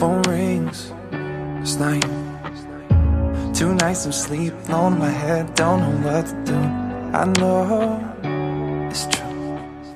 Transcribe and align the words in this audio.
phone 0.00 0.22
rings. 0.22 0.78
It's 1.60 1.76
night. 1.76 2.08
Two 3.52 3.74
nights 3.74 4.06
of 4.06 4.14
sleep, 4.14 4.54
alone 4.68 4.98
my 4.98 5.10
head, 5.10 5.54
don't 5.54 5.80
know 5.82 5.94
what 6.04 6.24
to 6.26 6.36
do. 6.50 6.58
I 7.12 7.24
know 7.38 8.00
it's 8.90 9.04
true. 9.10 9.28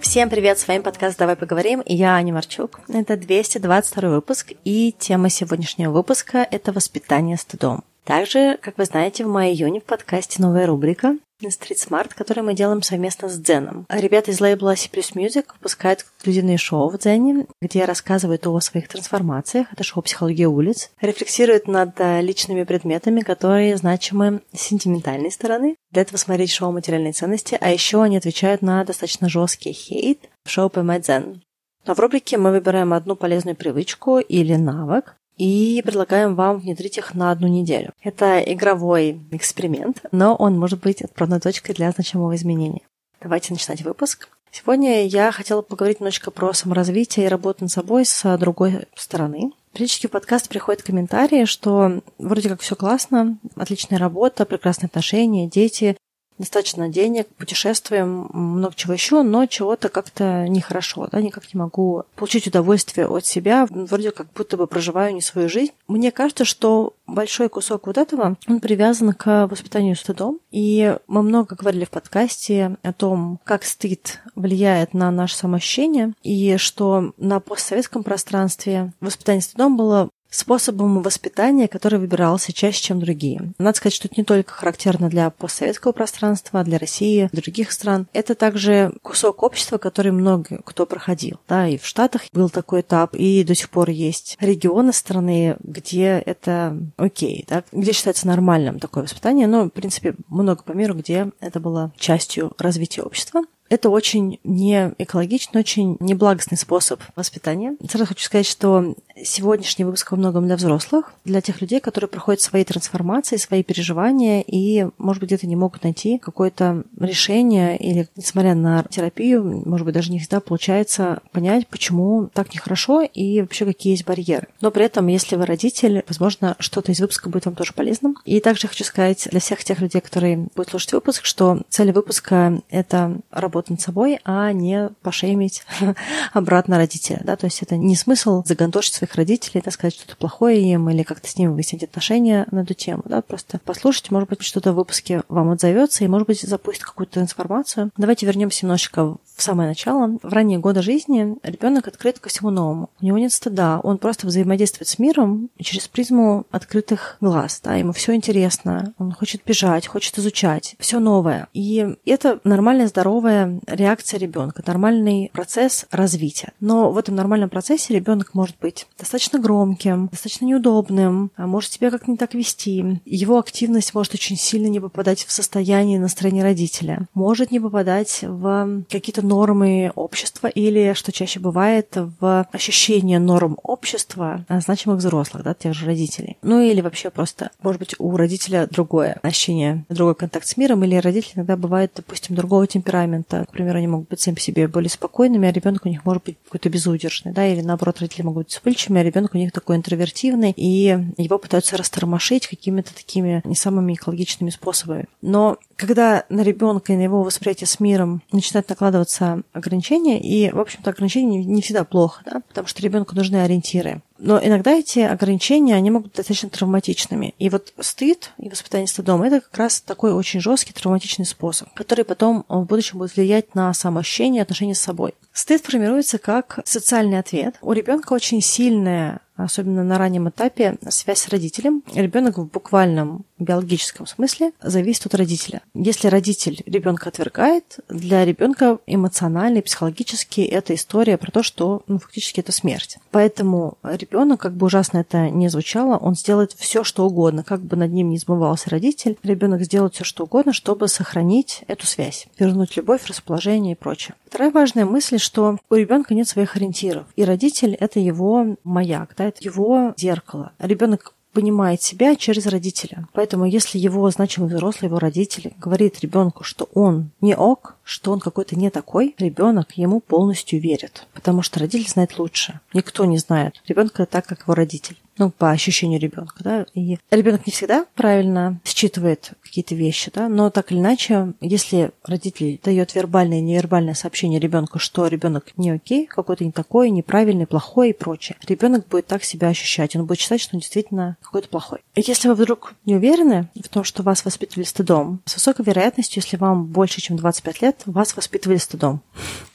Всем 0.02 0.28
привет, 0.28 0.58
с 0.58 0.68
вами 0.68 0.82
подкаст 0.82 1.18
«Давай 1.18 1.36
поговорим» 1.36 1.80
и 1.80 1.94
я 1.94 2.16
Аня 2.16 2.34
Марчук. 2.34 2.80
Это 2.86 3.16
222 3.16 4.10
выпуск, 4.10 4.52
и 4.64 4.94
тема 4.98 5.30
сегодняшнего 5.30 5.90
выпуска– 5.90 6.46
это 6.50 6.72
воспитание 6.72 7.38
стыдом. 7.38 7.82
Также, 8.04 8.58
как 8.60 8.76
вы 8.76 8.84
знаете, 8.84 9.24
в 9.24 9.28
мае-июне 9.28 9.80
в 9.80 9.84
подкасте 9.84 10.42
новая 10.42 10.66
рубрика 10.66 11.16
Street 11.48 11.76
Smart, 11.76 12.10
который 12.14 12.42
мы 12.42 12.54
делаем 12.54 12.82
совместно 12.82 13.28
с 13.28 13.38
Дзеном. 13.38 13.86
Ребята 13.88 14.30
из 14.30 14.40
лейбла 14.40 14.76
C 14.76 14.88
Music 14.88 15.46
выпускают 15.54 16.00
эксклюзивные 16.00 16.58
шоу 16.58 16.88
в 16.88 16.98
Дзене, 16.98 17.46
где 17.60 17.84
рассказывают 17.84 18.46
о 18.46 18.60
своих 18.60 18.88
трансформациях. 18.88 19.72
Это 19.72 19.82
шоу 19.82 20.02
«Психология 20.02 20.46
улиц». 20.46 20.90
Рефлексируют 21.00 21.68
над 21.68 22.00
э, 22.00 22.20
личными 22.20 22.64
предметами, 22.64 23.20
которые 23.20 23.76
значимы 23.76 24.42
с 24.52 24.60
сентиментальной 24.60 25.30
стороны. 25.30 25.76
Для 25.90 26.02
этого 26.02 26.16
смотреть 26.16 26.52
шоу 26.52 26.72
«Материальные 26.72 27.12
ценности», 27.12 27.58
а 27.60 27.70
еще 27.70 28.02
они 28.02 28.16
отвечают 28.16 28.62
на 28.62 28.84
достаточно 28.84 29.28
жесткий 29.28 29.72
хейт 29.72 30.20
в 30.44 30.50
шоу 30.50 30.68
«Поймать 30.68 31.02
Дзен». 31.02 31.42
Но 31.86 31.94
в 31.94 31.98
рубрике 31.98 32.38
мы 32.38 32.50
выбираем 32.50 32.94
одну 32.94 33.14
полезную 33.14 33.56
привычку 33.56 34.18
или 34.18 34.54
навык, 34.54 35.16
и 35.36 35.82
предлагаем 35.84 36.34
вам 36.34 36.58
внедрить 36.58 36.98
их 36.98 37.14
на 37.14 37.30
одну 37.30 37.48
неделю. 37.48 37.92
Это 38.02 38.40
игровой 38.40 39.20
эксперимент, 39.30 40.02
но 40.12 40.34
он 40.34 40.58
может 40.58 40.80
быть 40.80 41.02
отправной 41.02 41.40
точкой 41.40 41.74
для 41.74 41.90
значимого 41.90 42.34
изменения. 42.36 42.82
Давайте 43.20 43.52
начинать 43.52 43.82
выпуск. 43.82 44.28
Сегодня 44.50 45.06
я 45.06 45.32
хотела 45.32 45.62
поговорить 45.62 45.98
немножечко 45.98 46.30
про 46.30 46.52
саморазвитие 46.52 47.26
и 47.26 47.28
работу 47.28 47.64
над 47.64 47.72
собой 47.72 48.04
с 48.04 48.38
другой 48.38 48.86
стороны. 48.94 49.50
Периодически 49.72 50.06
в 50.06 50.12
подкаст 50.12 50.48
приходят 50.48 50.84
комментарии, 50.84 51.44
что 51.44 52.00
вроде 52.18 52.48
как 52.48 52.60
все 52.60 52.76
классно, 52.76 53.36
отличная 53.56 53.98
работа, 53.98 54.44
прекрасные 54.44 54.86
отношения, 54.86 55.48
дети, 55.48 55.96
достаточно 56.44 56.88
денег, 56.88 57.26
путешествуем, 57.36 58.28
много 58.32 58.74
чего 58.74 58.92
еще, 58.92 59.22
но 59.22 59.46
чего-то 59.46 59.88
как-то 59.88 60.46
нехорошо, 60.48 61.08
да, 61.10 61.20
никак 61.20 61.52
не 61.52 61.58
могу 61.58 62.04
получить 62.14 62.46
удовольствие 62.46 63.08
от 63.08 63.26
себя, 63.26 63.66
вроде 63.70 64.10
как 64.10 64.28
будто 64.34 64.56
бы 64.56 64.66
проживаю 64.66 65.14
не 65.14 65.20
свою 65.20 65.48
жизнь. 65.48 65.72
Мне 65.88 66.12
кажется, 66.12 66.44
что 66.44 66.94
большой 67.06 67.48
кусок 67.48 67.86
вот 67.86 67.98
этого, 67.98 68.36
он 68.46 68.60
привязан 68.60 69.12
к 69.12 69.46
воспитанию 69.46 69.96
стыдом, 69.96 70.38
и 70.50 70.96
мы 71.06 71.22
много 71.22 71.56
говорили 71.56 71.84
в 71.84 71.90
подкасте 71.90 72.76
о 72.82 72.92
том, 72.92 73.40
как 73.44 73.64
стыд 73.64 74.20
влияет 74.34 74.94
на 74.94 75.10
наше 75.10 75.36
самоощущение, 75.36 76.12
и 76.22 76.56
что 76.56 77.12
на 77.16 77.40
постсоветском 77.40 78.02
пространстве 78.02 78.92
воспитание 79.00 79.42
стыдом 79.42 79.76
было 79.76 80.10
способом 80.34 81.02
воспитания, 81.02 81.68
который 81.68 81.98
выбирался 81.98 82.52
чаще, 82.52 82.82
чем 82.82 83.00
другие. 83.00 83.52
Надо 83.58 83.76
сказать, 83.76 83.94
что 83.94 84.08
это 84.08 84.16
не 84.18 84.24
только 84.24 84.52
характерно 84.52 85.08
для 85.08 85.30
постсоветского 85.30 85.92
пространства, 85.92 86.64
для 86.64 86.78
России, 86.78 87.28
других 87.32 87.72
стран. 87.72 88.06
Это 88.12 88.34
также 88.34 88.92
кусок 89.02 89.42
общества, 89.42 89.78
который 89.78 90.12
много 90.12 90.60
кто 90.64 90.86
проходил. 90.86 91.38
Да, 91.48 91.68
и 91.68 91.78
в 91.78 91.86
Штатах 91.86 92.22
был 92.32 92.50
такой 92.50 92.80
этап, 92.80 93.14
и 93.14 93.44
до 93.44 93.54
сих 93.54 93.70
пор 93.70 93.90
есть 93.90 94.36
регионы 94.40 94.92
страны, 94.92 95.56
где 95.62 96.22
это 96.24 96.76
окей, 96.96 97.44
да, 97.48 97.64
где 97.72 97.92
считается 97.92 98.26
нормальным 98.26 98.80
такое 98.80 99.04
воспитание, 99.04 99.46
но, 99.46 99.64
в 99.64 99.70
принципе, 99.70 100.14
много 100.28 100.62
по 100.62 100.72
миру, 100.72 100.94
где 100.94 101.30
это 101.40 101.60
было 101.60 101.92
частью 101.96 102.52
развития 102.58 103.02
общества. 103.02 103.42
Это 103.70 103.88
очень 103.88 104.40
не 104.44 104.94
экологичный, 104.98 105.60
очень 105.60 105.96
неблагостный 105.98 106.58
способ 106.58 107.00
воспитания. 107.16 107.76
Сразу 107.88 108.06
хочу 108.06 108.24
сказать, 108.24 108.46
что 108.46 108.94
сегодняшний 109.22 109.84
выпуск 109.84 110.10
во 110.10 110.16
многом 110.16 110.46
для 110.46 110.56
взрослых, 110.56 111.12
для 111.24 111.40
тех 111.40 111.60
людей, 111.60 111.80
которые 111.80 112.08
проходят 112.08 112.40
свои 112.40 112.64
трансформации, 112.64 113.36
свои 113.36 113.62
переживания 113.62 114.42
и, 114.46 114.86
может 114.98 115.20
быть, 115.20 115.28
где-то 115.28 115.46
не 115.46 115.56
могут 115.56 115.84
найти 115.84 116.18
какое-то 116.18 116.84
решение 116.98 117.76
или, 117.76 118.08
несмотря 118.16 118.54
на 118.54 118.84
терапию, 118.84 119.62
может 119.64 119.84
быть, 119.84 119.94
даже 119.94 120.10
не 120.10 120.18
всегда 120.18 120.40
получается 120.40 121.20
понять, 121.32 121.68
почему 121.68 122.28
так 122.32 122.52
нехорошо 122.54 123.02
и 123.02 123.40
вообще 123.40 123.64
какие 123.64 123.92
есть 123.92 124.04
барьеры. 124.04 124.48
Но 124.60 124.70
при 124.70 124.84
этом, 124.84 125.06
если 125.06 125.36
вы 125.36 125.46
родитель, 125.46 126.02
возможно, 126.08 126.56
что-то 126.58 126.92
из 126.92 127.00
выпуска 127.00 127.28
будет 127.28 127.46
вам 127.46 127.54
тоже 127.54 127.72
полезным. 127.72 128.16
И 128.24 128.40
также 128.40 128.68
хочу 128.68 128.84
сказать 128.84 129.28
для 129.30 129.40
всех 129.40 129.62
тех 129.64 129.80
людей, 129.80 130.00
которые 130.00 130.48
будут 130.54 130.70
слушать 130.70 130.92
выпуск, 130.92 131.24
что 131.24 131.62
цель 131.68 131.92
выпуска— 131.92 132.60
это 132.70 133.20
работа 133.30 133.72
над 133.72 133.80
собой, 133.80 134.18
а 134.24 134.52
не 134.52 134.90
пошеймить 135.02 135.62
обратно 136.32 136.76
родителя. 136.76 137.20
Да? 137.24 137.36
То 137.36 137.46
есть 137.46 137.62
это 137.62 137.76
не 137.76 137.96
смысл 137.96 138.42
загантошить 138.44 139.03
своих 139.04 139.14
родителей, 139.14 139.60
так 139.60 139.74
сказать, 139.74 139.94
что-то 139.94 140.16
плохое 140.16 140.60
им 140.60 140.88
или 140.90 141.02
как-то 141.02 141.28
с 141.28 141.36
ними 141.36 141.52
выяснить 141.52 141.84
отношения 141.84 142.46
на 142.50 142.60
эту 142.60 142.74
тему. 142.74 143.02
Да? 143.04 143.22
Просто 143.22 143.60
послушать, 143.64 144.10
может 144.10 144.28
быть, 144.28 144.42
что-то 144.42 144.72
в 144.72 144.76
выпуске 144.76 145.22
вам 145.28 145.50
отзовется 145.50 146.04
и, 146.04 146.08
может 146.08 146.26
быть, 146.26 146.40
запустит 146.40 146.84
какую-то 146.84 147.20
информацию. 147.20 147.90
Давайте 147.96 148.26
вернемся 148.26 148.64
немножечко 148.64 149.16
в 149.36 149.42
самое 149.42 149.68
начало. 149.68 150.18
В 150.22 150.32
ранние 150.32 150.58
годы 150.58 150.82
жизни 150.82 151.36
ребенок 151.42 151.88
открыт 151.88 152.18
ко 152.18 152.28
всему 152.28 152.50
новому. 152.50 152.90
У 153.00 153.04
него 153.04 153.18
нет 153.18 153.32
стыда, 153.32 153.80
он 153.82 153.98
просто 153.98 154.26
взаимодействует 154.26 154.88
с 154.88 154.98
миром 154.98 155.50
через 155.58 155.88
призму 155.88 156.46
открытых 156.50 157.16
глаз. 157.20 157.60
Да? 157.62 157.74
Ему 157.74 157.92
все 157.92 158.14
интересно, 158.14 158.94
он 158.98 159.12
хочет 159.12 159.42
бежать, 159.44 159.86
хочет 159.86 160.18
изучать, 160.18 160.76
все 160.78 160.98
новое. 160.98 161.48
И 161.52 161.96
это 162.06 162.40
нормальная, 162.44 162.86
здоровая 162.86 163.60
реакция 163.66 164.18
ребенка, 164.18 164.62
нормальный 164.66 165.30
процесс 165.32 165.86
развития. 165.90 166.52
Но 166.60 166.90
в 166.90 166.98
этом 166.98 167.14
нормальном 167.14 167.50
процессе 167.50 167.94
ребенок 167.94 168.34
может 168.34 168.56
быть 168.60 168.86
достаточно 168.98 169.38
громким, 169.38 170.08
достаточно 170.10 170.44
неудобным, 170.44 171.30
а 171.36 171.46
может 171.46 171.72
себя 171.72 171.90
как-то 171.90 172.10
не 172.10 172.16
так 172.16 172.34
вести. 172.34 173.00
Его 173.04 173.38
активность 173.38 173.94
может 173.94 174.14
очень 174.14 174.36
сильно 174.36 174.68
не 174.68 174.80
попадать 174.80 175.24
в 175.24 175.32
состояние 175.32 175.98
настроения 175.98 176.42
родителя, 176.42 177.06
может 177.14 177.50
не 177.50 177.60
попадать 177.60 178.20
в 178.22 178.82
какие-то 178.90 179.22
нормы 179.22 179.92
общества 179.94 180.46
или, 180.46 180.92
что 180.94 181.12
чаще 181.12 181.40
бывает, 181.40 181.96
в 182.20 182.46
ощущение 182.52 183.18
норм 183.18 183.58
общества 183.62 184.44
значимых 184.48 184.98
взрослых, 184.98 185.42
да, 185.42 185.54
тех 185.54 185.74
же 185.74 185.86
родителей. 185.86 186.36
Ну 186.42 186.60
или 186.60 186.80
вообще 186.80 187.10
просто, 187.10 187.50
может 187.62 187.78
быть, 187.78 187.94
у 187.98 188.16
родителя 188.16 188.68
другое 188.70 189.18
ощущение, 189.22 189.84
другой 189.88 190.14
контакт 190.14 190.46
с 190.46 190.56
миром, 190.56 190.84
или 190.84 190.96
родители 190.96 191.34
иногда 191.36 191.56
бывают, 191.56 191.92
допустим, 191.96 192.36
другого 192.36 192.66
темперамента. 192.66 193.44
К 193.48 193.52
примеру, 193.52 193.78
они 193.78 193.88
могут 193.88 194.08
быть 194.08 194.20
сами 194.20 194.38
себе 194.38 194.68
более 194.68 194.90
спокойными, 194.90 195.48
а 195.48 195.52
ребенок 195.52 195.84
у 195.84 195.88
них 195.88 196.04
может 196.04 196.24
быть 196.24 196.36
какой-то 196.44 196.68
безудержный, 196.68 197.32
да, 197.32 197.46
или 197.46 197.60
наоборот, 197.60 198.00
родители 198.00 198.22
могут 198.22 198.60
быть 198.64 198.83
вспыльчивыми, 198.84 199.00
а 199.00 199.04
ребенок 199.04 199.34
у 199.34 199.38
них 199.38 199.52
такой 199.52 199.76
интровертивный, 199.76 200.52
и 200.56 200.98
его 201.16 201.38
пытаются 201.38 201.76
растормошить 201.76 202.46
какими-то 202.46 202.94
такими 202.94 203.42
не 203.44 203.54
самыми 203.54 203.94
экологичными 203.94 204.50
способами. 204.50 205.06
Но 205.22 205.58
когда 205.76 206.24
на 206.28 206.42
ребенка 206.42 206.92
и 206.92 206.96
на 206.96 207.02
его 207.02 207.22
восприятие 207.22 207.66
с 207.66 207.80
миром 207.80 208.22
начинают 208.32 208.68
накладываться 208.68 209.42
ограничения, 209.52 210.20
и, 210.20 210.50
в 210.50 210.60
общем-то, 210.60 210.90
ограничения 210.90 211.44
не 211.44 211.62
всегда 211.62 211.84
плохо, 211.84 212.22
да, 212.24 212.40
потому 212.48 212.68
что 212.68 212.82
ребенку 212.82 213.14
нужны 213.14 213.36
ориентиры. 213.36 214.02
Но 214.18 214.38
иногда 214.42 214.72
эти 214.72 215.00
ограничения, 215.00 215.74
они 215.74 215.90
могут 215.90 216.08
быть 216.08 216.16
достаточно 216.16 216.48
травматичными. 216.48 217.34
И 217.38 217.50
вот 217.50 217.72
стыд 217.80 218.30
и 218.38 218.48
воспитание 218.48 218.86
стыдом– 218.86 219.22
это 219.24 219.40
как 219.40 219.56
раз 219.58 219.80
такой 219.80 220.12
очень 220.12 220.40
жесткий 220.40 220.72
травматичный 220.72 221.26
способ, 221.26 221.72
который 221.74 222.04
потом 222.04 222.44
в 222.48 222.64
будущем 222.64 222.98
будет 222.98 223.16
влиять 223.16 223.54
на 223.54 223.74
самоощущение 223.74 224.40
и 224.40 224.42
отношения 224.42 224.74
с 224.74 224.80
собой. 224.80 225.14
Стыд 225.32 225.62
формируется 225.64 226.18
как 226.18 226.60
социальный 226.64 227.18
ответ. 227.18 227.56
У 227.60 227.72
ребенка 227.72 228.12
очень 228.12 228.40
сильная 228.40 229.20
особенно 229.36 229.84
на 229.84 229.98
раннем 229.98 230.28
этапе, 230.28 230.78
связь 230.88 231.20
с 231.20 231.28
родителем. 231.28 231.82
Ребенок 231.94 232.38
в 232.38 232.44
буквальном 232.46 233.24
биологическом 233.38 234.06
смысле 234.06 234.52
зависит 234.62 235.06
от 235.06 235.14
родителя. 235.14 235.62
Если 235.74 236.08
родитель 236.08 236.62
ребенка 236.66 237.08
отвергает, 237.08 237.80
для 237.88 238.24
ребенка 238.24 238.78
эмоционально 238.86 239.58
и 239.58 239.62
психологически 239.62 240.40
это 240.40 240.74
история 240.74 241.18
про 241.18 241.30
то, 241.30 241.42
что 241.42 241.82
ну, 241.86 241.98
фактически 241.98 242.40
это 242.40 242.52
смерть. 242.52 242.98
Поэтому 243.10 243.78
ребенок, 243.82 244.40
как 244.40 244.54
бы 244.54 244.66
ужасно 244.66 244.98
это 244.98 245.30
не 245.30 245.48
звучало, 245.48 245.96
он 245.96 246.14
сделает 246.14 246.52
все, 246.52 246.84
что 246.84 247.04
угодно, 247.06 247.44
как 247.44 247.60
бы 247.60 247.76
над 247.76 247.92
ним 247.92 248.10
не 248.10 248.18
смывался 248.18 248.70
родитель, 248.70 249.18
ребенок 249.22 249.62
сделает 249.62 249.94
все, 249.94 250.04
что 250.04 250.24
угодно, 250.24 250.52
чтобы 250.52 250.88
сохранить 250.88 251.62
эту 251.66 251.86
связь, 251.86 252.28
вернуть 252.38 252.76
любовь, 252.76 253.06
расположение 253.06 253.72
и 253.72 253.78
прочее. 253.78 254.14
Вторая 254.34 254.50
важная 254.50 254.84
мысль, 254.84 255.18
что 255.18 255.58
у 255.70 255.74
ребенка 255.76 256.12
нет 256.12 256.26
своих 256.26 256.56
ориентиров, 256.56 257.06
и 257.14 257.22
родитель 257.22 257.74
это 257.74 258.00
его 258.00 258.56
маяк, 258.64 259.14
да, 259.16 259.26
это 259.26 259.44
его 259.44 259.94
зеркало. 259.96 260.50
Ребенок 260.58 261.14
понимает 261.32 261.82
себя 261.82 262.16
через 262.16 262.46
родителя. 262.46 263.06
Поэтому 263.12 263.44
если 263.44 263.78
его 263.78 264.10
значимый 264.10 264.48
взрослый, 264.48 264.88
его 264.88 264.98
родители 264.98 265.52
говорит 265.60 266.00
ребенку, 266.00 266.42
что 266.42 266.68
он 266.74 267.10
не 267.20 267.36
ок, 267.36 267.76
что 267.84 268.10
он 268.10 268.18
какой-то 268.18 268.56
не 268.56 268.70
такой, 268.70 269.14
ребенок 269.18 269.78
ему 269.78 270.00
полностью 270.00 270.60
верит, 270.60 271.06
потому 271.14 271.42
что 271.42 271.60
родитель 271.60 271.88
знает 271.88 272.18
лучше. 272.18 272.58
Никто 272.72 273.04
не 273.04 273.18
знает 273.18 273.62
ребенка 273.68 274.04
так, 274.04 274.26
как 274.26 274.40
его 274.40 274.54
родитель. 274.54 274.96
Ну, 275.18 275.30
по 275.30 275.50
ощущению 275.50 276.00
ребенка, 276.00 276.42
да, 276.42 276.66
и 276.74 276.98
ребенок 277.10 277.46
не 277.46 277.52
всегда 277.52 277.86
правильно 277.94 278.60
считывает 278.64 279.32
какие-то 279.42 279.74
вещи, 279.74 280.10
да, 280.14 280.28
но 280.28 280.50
так 280.50 280.72
или 280.72 280.78
иначе, 280.78 281.34
если 281.40 281.92
родитель 282.04 282.60
дает 282.62 282.94
вербальное 282.94 283.38
и 283.38 283.42
невербальное 283.42 283.94
сообщение 283.94 284.40
ребенку, 284.40 284.78
что 284.78 285.06
ребенок 285.06 285.46
не 285.56 285.70
окей, 285.70 286.06
какой-то 286.06 286.44
не 286.44 286.52
такой, 286.52 286.90
неправильный, 286.90 287.46
плохой 287.46 287.90
и 287.90 287.92
прочее, 287.92 288.36
ребенок 288.46 288.88
будет 288.88 289.06
так 289.06 289.24
себя 289.24 289.48
ощущать, 289.48 289.96
он 289.96 290.06
будет 290.06 290.18
считать, 290.18 290.40
что 290.40 290.56
он 290.56 290.60
действительно 290.60 291.16
какой-то 291.22 291.48
плохой. 291.48 291.80
И 291.94 292.02
если 292.06 292.28
вы 292.28 292.34
вдруг 292.34 292.74
не 292.84 292.96
уверены 292.96 293.48
в 293.54 293.68
том, 293.68 293.84
что 293.84 294.02
вас 294.02 294.24
воспитывали 294.24 294.64
стыдом, 294.64 295.20
с 295.24 295.34
высокой 295.34 295.64
вероятностью, 295.64 296.22
если 296.22 296.36
вам 296.36 296.66
больше, 296.66 297.00
чем 297.00 297.16
25 297.16 297.62
лет, 297.62 297.82
вас 297.86 298.16
воспитывали 298.16 298.58
стыдом. 298.58 299.00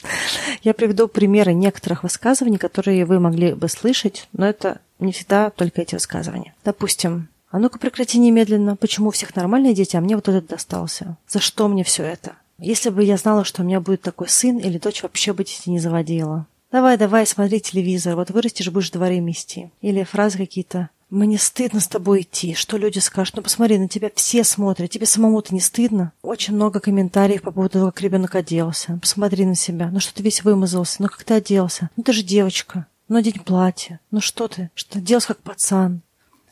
Я 0.64 0.74
приведу 0.74 1.08
примеры 1.08 1.54
некоторых 1.54 2.04
высказываний, 2.04 2.58
которые 2.58 3.06
вы 3.06 3.20
могли 3.20 3.54
бы 3.54 3.68
слышать, 3.68 4.28
но 4.34 4.46
это 4.46 4.80
не 5.06 5.12
всегда 5.12 5.50
только 5.50 5.82
эти 5.82 5.96
высказывания. 5.96 6.54
Допустим, 6.64 7.30
а 7.52 7.60
ну-ка 7.60 7.80
прекрати 7.80 8.20
немедленно, 8.20 8.76
почему 8.76 9.08
у 9.08 9.12
всех 9.12 9.36
нормальные 9.36 9.74
дети, 9.74 9.96
а 9.96 10.02
мне 10.02 10.16
вот 10.16 10.28
этот 10.28 10.48
достался? 10.48 11.18
За 11.28 11.40
что 11.40 11.68
мне 11.68 11.84
все 11.84 12.04
это? 12.04 12.34
Если 12.60 12.90
бы 12.90 13.04
я 13.04 13.18
знала, 13.18 13.44
что 13.44 13.62
у 13.62 13.66
меня 13.66 13.80
будет 13.80 14.02
такой 14.02 14.28
сын 14.28 14.58
или 14.58 14.78
дочь, 14.78 15.02
вообще 15.02 15.34
бы 15.34 15.44
детей 15.44 15.72
не 15.72 15.80
заводила. 15.80 16.46
Давай, 16.72 16.98
давай, 16.98 17.26
смотри 17.26 17.62
телевизор, 17.62 18.16
вот 18.16 18.30
вырастешь, 18.30 18.70
будешь 18.70 18.92
дворы 18.92 19.20
мести. 19.20 19.72
Или 19.82 20.04
фразы 20.04 20.38
какие-то. 20.38 20.90
Мне 21.10 21.40
стыдно 21.40 21.80
с 21.80 21.88
тобой 21.88 22.22
идти. 22.22 22.54
Что 22.54 22.78
люди 22.78 23.00
скажут? 23.00 23.38
Ну 23.38 23.42
посмотри, 23.42 23.80
на 23.80 23.88
тебя 23.88 24.12
все 24.14 24.44
смотрят. 24.44 24.92
Тебе 24.92 25.08
самому-то 25.08 25.56
не 25.56 25.60
стыдно? 25.60 26.14
Очень 26.22 26.54
много 26.54 26.80
комментариев 26.80 27.42
по 27.42 27.52
поводу 27.52 27.74
того, 27.74 27.86
как 27.88 28.02
ребенок 28.02 28.36
оделся. 28.36 29.00
Посмотри 29.02 29.46
на 29.46 29.56
себя. 29.56 29.90
Ну 29.92 30.00
что 30.00 30.14
ты 30.14 30.22
весь 30.22 30.44
вымазался? 30.44 30.98
Ну 31.00 31.08
как 31.08 31.24
ты 31.24 31.34
оделся? 31.34 31.90
Ну 31.96 32.04
ты 32.04 32.14
же 32.14 32.22
девочка. 32.22 32.86
Ну 33.10 33.18
одень 33.18 33.44
платье. 33.44 34.00
Ну 34.12 34.22
что 34.22 34.48
ты? 34.48 34.72
Что 34.76 35.02
делаешь 35.02 35.26
как 35.26 35.40
пацан? 35.40 36.02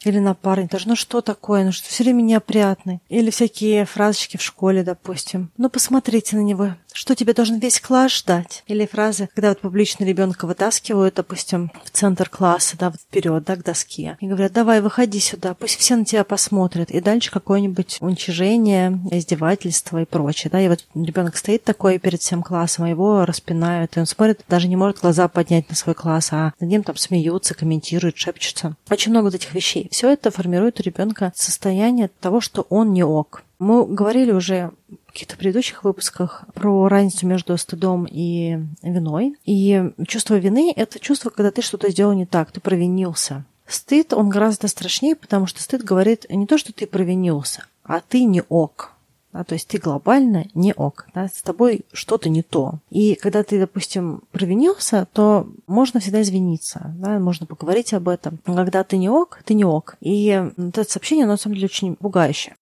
или 0.06 0.20
напарник, 0.20 0.72
даже 0.72 0.88
ну 0.88 0.96
что 0.96 1.22
такое, 1.22 1.64
ну 1.64 1.72
что 1.72 1.90
все 1.90 2.04
время 2.04 2.22
неопрятный. 2.22 3.02
Или 3.10 3.30
всякие 3.30 3.86
фразочки 3.86 4.38
в 4.38 4.42
школе, 4.42 4.84
допустим. 4.84 5.52
Ну 5.58 5.70
посмотрите 5.70 6.36
на 6.36 6.42
него, 6.42 6.76
что 6.98 7.14
тебе 7.14 7.34
должен 7.34 7.60
весь 7.60 7.80
класс 7.80 8.12
ждать? 8.12 8.64
Или 8.66 8.88
фразы, 8.88 9.30
когда 9.36 9.50
вот 9.50 9.60
публично 9.60 10.04
ребенка 10.04 10.48
вытаскивают, 10.48 11.14
допустим, 11.14 11.72
в 11.84 11.92
центр 11.92 12.28
класса, 12.28 12.76
да, 12.76 12.92
вперед, 12.92 13.44
да, 13.44 13.56
к 13.56 13.64
доске, 13.64 14.18
и 14.20 14.26
говорят, 14.26 14.52
давай, 14.54 14.82
выходи 14.82 15.20
сюда, 15.20 15.54
пусть 15.54 15.78
все 15.78 15.96
на 15.96 16.06
тебя 16.06 16.24
посмотрят. 16.24 16.90
И 16.90 17.00
дальше 17.00 17.30
какое-нибудь 17.30 17.98
уничижение, 18.02 19.00
издевательство 19.12 20.02
и 20.02 20.06
прочее, 20.06 20.50
да, 20.50 20.60
и 20.60 20.68
вот 20.68 20.86
ребенок 20.96 21.38
стоит 21.38 21.64
такой 21.64 22.00
перед 22.00 22.20
всем 22.20 22.42
классом, 22.42 22.86
а 22.86 22.90
его 22.90 23.26
распинают, 23.26 23.96
и 23.96 24.00
он 24.00 24.08
смотрит, 24.08 24.42
даже 24.50 24.68
не 24.68 24.76
может 24.76 25.00
глаза 25.00 25.28
поднять 25.28 25.70
на 25.70 25.76
свой 25.76 25.94
класс, 25.94 26.30
а 26.32 26.54
над 26.60 26.68
ним 26.68 26.82
там 26.82 26.96
смеются, 26.96 27.54
комментируют, 27.54 28.18
шепчутся. 28.18 28.76
Очень 28.90 29.12
много 29.12 29.26
вот 29.26 29.36
этих 29.36 29.54
вещей. 29.54 29.88
Все 29.92 30.12
это 30.12 30.32
формирует 30.32 30.80
у 30.80 30.84
ребенка 30.84 31.32
состояние 31.36 32.10
того, 32.20 32.42
что 32.42 32.66
он 32.70 32.92
не 32.92 33.04
ок. 33.04 33.44
Мы 33.60 33.86
говорили 33.86 34.32
уже 34.32 34.72
каких-то 35.18 35.36
предыдущих 35.36 35.84
выпусках 35.84 36.46
про 36.54 36.88
разницу 36.88 37.26
между 37.26 37.58
стыдом 37.58 38.08
и 38.08 38.60
виной. 38.84 39.36
И 39.46 39.92
чувство 40.08 40.36
вины– 40.36 40.72
это 40.76 41.00
чувство, 41.00 41.32
когда 41.32 41.50
ты 41.50 41.64
что-то 41.64 41.90
сделал 41.90 42.14
не 42.14 42.28
так, 42.28 42.52
ты 42.52 42.62
провинился. 42.62 43.44
Стыд, 43.66 44.14
он 44.14 44.30
гораздо 44.30 44.68
страшнее, 44.68 45.16
потому 45.16 45.48
что 45.48 45.64
стыд 45.64 45.84
говорит 45.84 46.28
не 46.30 46.46
то, 46.46 46.60
что 46.60 46.72
ты 46.72 46.86
провинился, 46.86 47.66
а 47.84 48.00
ты 48.00 48.26
не 48.26 48.44
ок. 48.48 48.92
Да, 49.34 49.44
то 49.44 49.54
есть 49.54 49.68
ты 49.68 49.80
глобально 49.80 50.46
не 50.54 50.74
ок, 50.74 51.08
да, 51.16 51.28
с 51.28 51.42
тобой 51.42 51.82
что-то 51.94 52.30
не 52.30 52.44
то. 52.44 52.76
И 52.92 53.16
когда 53.16 53.42
ты, 53.42 53.60
допустим, 53.60 54.22
провинился, 54.32 55.08
то 55.14 55.48
можно 55.66 56.00
всегда 56.00 56.22
извиниться, 56.22 56.94
да, 56.96 57.18
можно 57.18 57.48
поговорить 57.48 57.92
об 57.94 58.08
этом. 58.08 58.38
Но 58.46 58.56
когда 58.56 58.84
ты 58.84 58.98
не 58.98 59.10
ок, 59.10 59.40
ты 59.46 59.56
не 59.56 59.66
ок. 59.66 59.96
И 60.00 60.28
это 60.58 60.84
сообщение, 60.84 61.24
оно 61.24 61.34
на 61.34 61.38
самом 61.38 61.56
деле 61.56 61.66
очень 61.66 61.96
пугающее. 61.96 62.56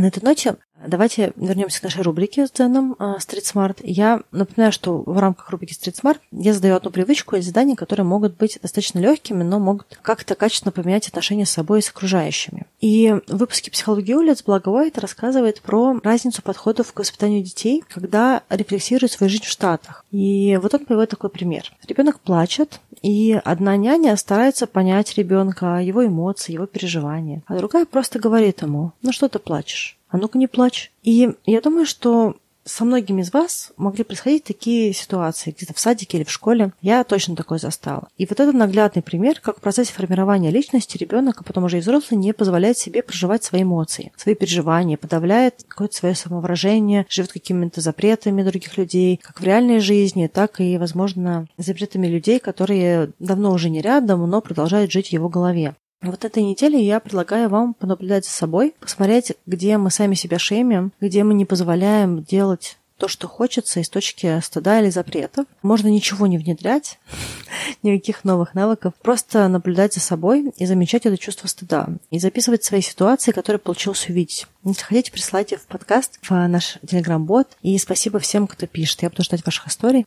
На 0.00 0.06
этой 0.06 0.22
ноте 0.22 0.56
давайте 0.86 1.34
вернемся 1.36 1.80
к 1.80 1.82
нашей 1.82 2.02
рубрике 2.02 2.46
с 2.46 2.50
Дзеном 2.50 2.96
а, 2.98 3.18
Street 3.18 3.42
Smart. 3.42 3.80
Я 3.82 4.22
напоминаю, 4.32 4.72
что 4.72 5.02
в 5.02 5.18
рамках 5.18 5.50
рубрики 5.50 5.74
Street 5.74 6.00
Smart 6.00 6.18
я 6.32 6.54
задаю 6.54 6.76
одну 6.76 6.90
привычку 6.90 7.36
или 7.36 7.42
задания, 7.42 7.76
которые 7.76 8.06
могут 8.06 8.38
быть 8.38 8.58
достаточно 8.62 8.98
легкими, 8.98 9.42
но 9.42 9.58
могут 9.58 9.98
как-то 10.00 10.34
качественно 10.34 10.72
поменять 10.72 11.06
отношения 11.06 11.44
с 11.44 11.50
собой 11.50 11.80
и 11.80 11.82
с 11.82 11.90
окружающими. 11.90 12.66
И 12.80 13.14
в 13.28 13.36
выпуске 13.36 13.70
«Психологии 13.70 14.14
улиц» 14.14 14.42
Благо 14.42 14.70
рассказывает 14.94 15.60
про 15.60 16.00
разницу 16.02 16.40
подходов 16.40 16.94
к 16.94 16.98
воспитанию 16.98 17.42
детей, 17.42 17.84
когда 17.86 18.42
рефлексирует 18.48 19.12
свою 19.12 19.28
жизнь 19.28 19.44
в 19.44 19.48
Штатах. 19.48 20.06
И 20.10 20.58
вот 20.62 20.72
он 20.72 20.86
приводит 20.86 21.10
такой 21.10 21.28
пример. 21.28 21.70
Ребенок 21.86 22.20
плачет, 22.20 22.80
и 23.02 23.40
одна 23.44 23.76
няня 23.76 24.16
старается 24.16 24.66
понять 24.66 25.16
ребенка, 25.16 25.78
его 25.78 26.06
эмоции, 26.06 26.52
его 26.52 26.66
переживания, 26.66 27.42
а 27.46 27.56
другая 27.56 27.86
просто 27.86 28.18
говорит 28.18 28.62
ему, 28.62 28.92
ну 29.02 29.12
что 29.12 29.28
ты 29.28 29.38
плачешь? 29.38 29.96
А 30.08 30.18
ну-ка 30.18 30.38
не 30.38 30.48
плачь. 30.48 30.90
И 31.02 31.34
я 31.46 31.60
думаю, 31.60 31.86
что 31.86 32.36
со 32.64 32.84
многими 32.84 33.22
из 33.22 33.32
вас 33.32 33.72
могли 33.76 34.04
происходить 34.04 34.44
такие 34.44 34.92
ситуации 34.92 35.54
где-то 35.56 35.74
в 35.74 35.80
садике 35.80 36.18
или 36.18 36.24
в 36.24 36.30
школе. 36.30 36.72
Я 36.80 37.04
точно 37.04 37.36
такое 37.36 37.58
застала. 37.58 38.08
И 38.16 38.26
вот 38.26 38.38
это 38.38 38.52
наглядный 38.52 39.02
пример, 39.02 39.40
как 39.40 39.58
в 39.58 39.60
процессе 39.60 39.92
формирования 39.92 40.50
личности 40.50 40.98
ребенок, 40.98 41.40
а 41.40 41.44
потом 41.44 41.64
уже 41.64 41.78
и 41.78 41.80
взрослый, 41.80 42.18
не 42.18 42.32
позволяет 42.32 42.78
себе 42.78 43.02
проживать 43.02 43.44
свои 43.44 43.62
эмоции, 43.62 44.12
свои 44.16 44.34
переживания, 44.34 44.96
подавляет 44.96 45.64
какое-то 45.66 45.96
свое 45.96 46.14
самовыражение, 46.14 47.06
живет 47.08 47.32
какими-то 47.32 47.80
запретами 47.80 48.42
других 48.42 48.76
людей, 48.76 49.20
как 49.22 49.40
в 49.40 49.44
реальной 49.44 49.80
жизни, 49.80 50.26
так 50.26 50.60
и, 50.60 50.78
возможно, 50.78 51.46
запретами 51.56 52.06
людей, 52.06 52.38
которые 52.38 53.12
давно 53.18 53.52
уже 53.52 53.70
не 53.70 53.80
рядом, 53.80 54.28
но 54.28 54.40
продолжают 54.40 54.92
жить 54.92 55.08
в 55.08 55.12
его 55.12 55.28
голове. 55.28 55.74
Вот 56.02 56.24
этой 56.24 56.42
неделе 56.42 56.82
я 56.82 56.98
предлагаю 56.98 57.50
вам 57.50 57.74
понаблюдать 57.74 58.24
за 58.24 58.30
собой, 58.30 58.74
посмотреть, 58.80 59.32
где 59.44 59.76
мы 59.76 59.90
сами 59.90 60.14
себя 60.14 60.38
шеймим, 60.38 60.92
где 60.98 61.24
мы 61.24 61.34
не 61.34 61.44
позволяем 61.44 62.22
делать 62.22 62.78
то, 62.96 63.06
что 63.06 63.28
хочется 63.28 63.80
из 63.80 63.88
точки 63.88 64.40
стыда 64.40 64.80
или 64.80 64.88
запретов. 64.90 65.46
Можно 65.62 65.88
ничего 65.88 66.26
не 66.26 66.38
внедрять, 66.38 66.98
никаких 67.82 68.24
новых 68.24 68.54
навыков, 68.54 68.94
просто 69.02 69.48
наблюдать 69.48 69.92
за 69.92 70.00
собой 70.00 70.52
и 70.56 70.64
замечать 70.66 71.04
это 71.04 71.18
чувство 71.18 71.48
стыда. 71.48 71.88
И 72.10 72.18
записывать 72.18 72.64
свои 72.64 72.80
ситуации, 72.80 73.32
которые 73.32 73.58
получилось 73.58 74.08
увидеть. 74.08 74.46
Если 74.64 74.82
хотите, 74.82 75.12
присылайте 75.12 75.58
в 75.58 75.66
подкаст, 75.66 76.18
в 76.22 76.30
наш 76.30 76.78
телеграм-бот. 76.86 77.48
И 77.60 77.76
спасибо 77.76 78.18
всем, 78.20 78.46
кто 78.46 78.66
пишет. 78.66 79.02
Я 79.02 79.10
буду 79.10 79.22
ждать 79.22 79.44
ваших 79.44 79.68
историй. 79.68 80.06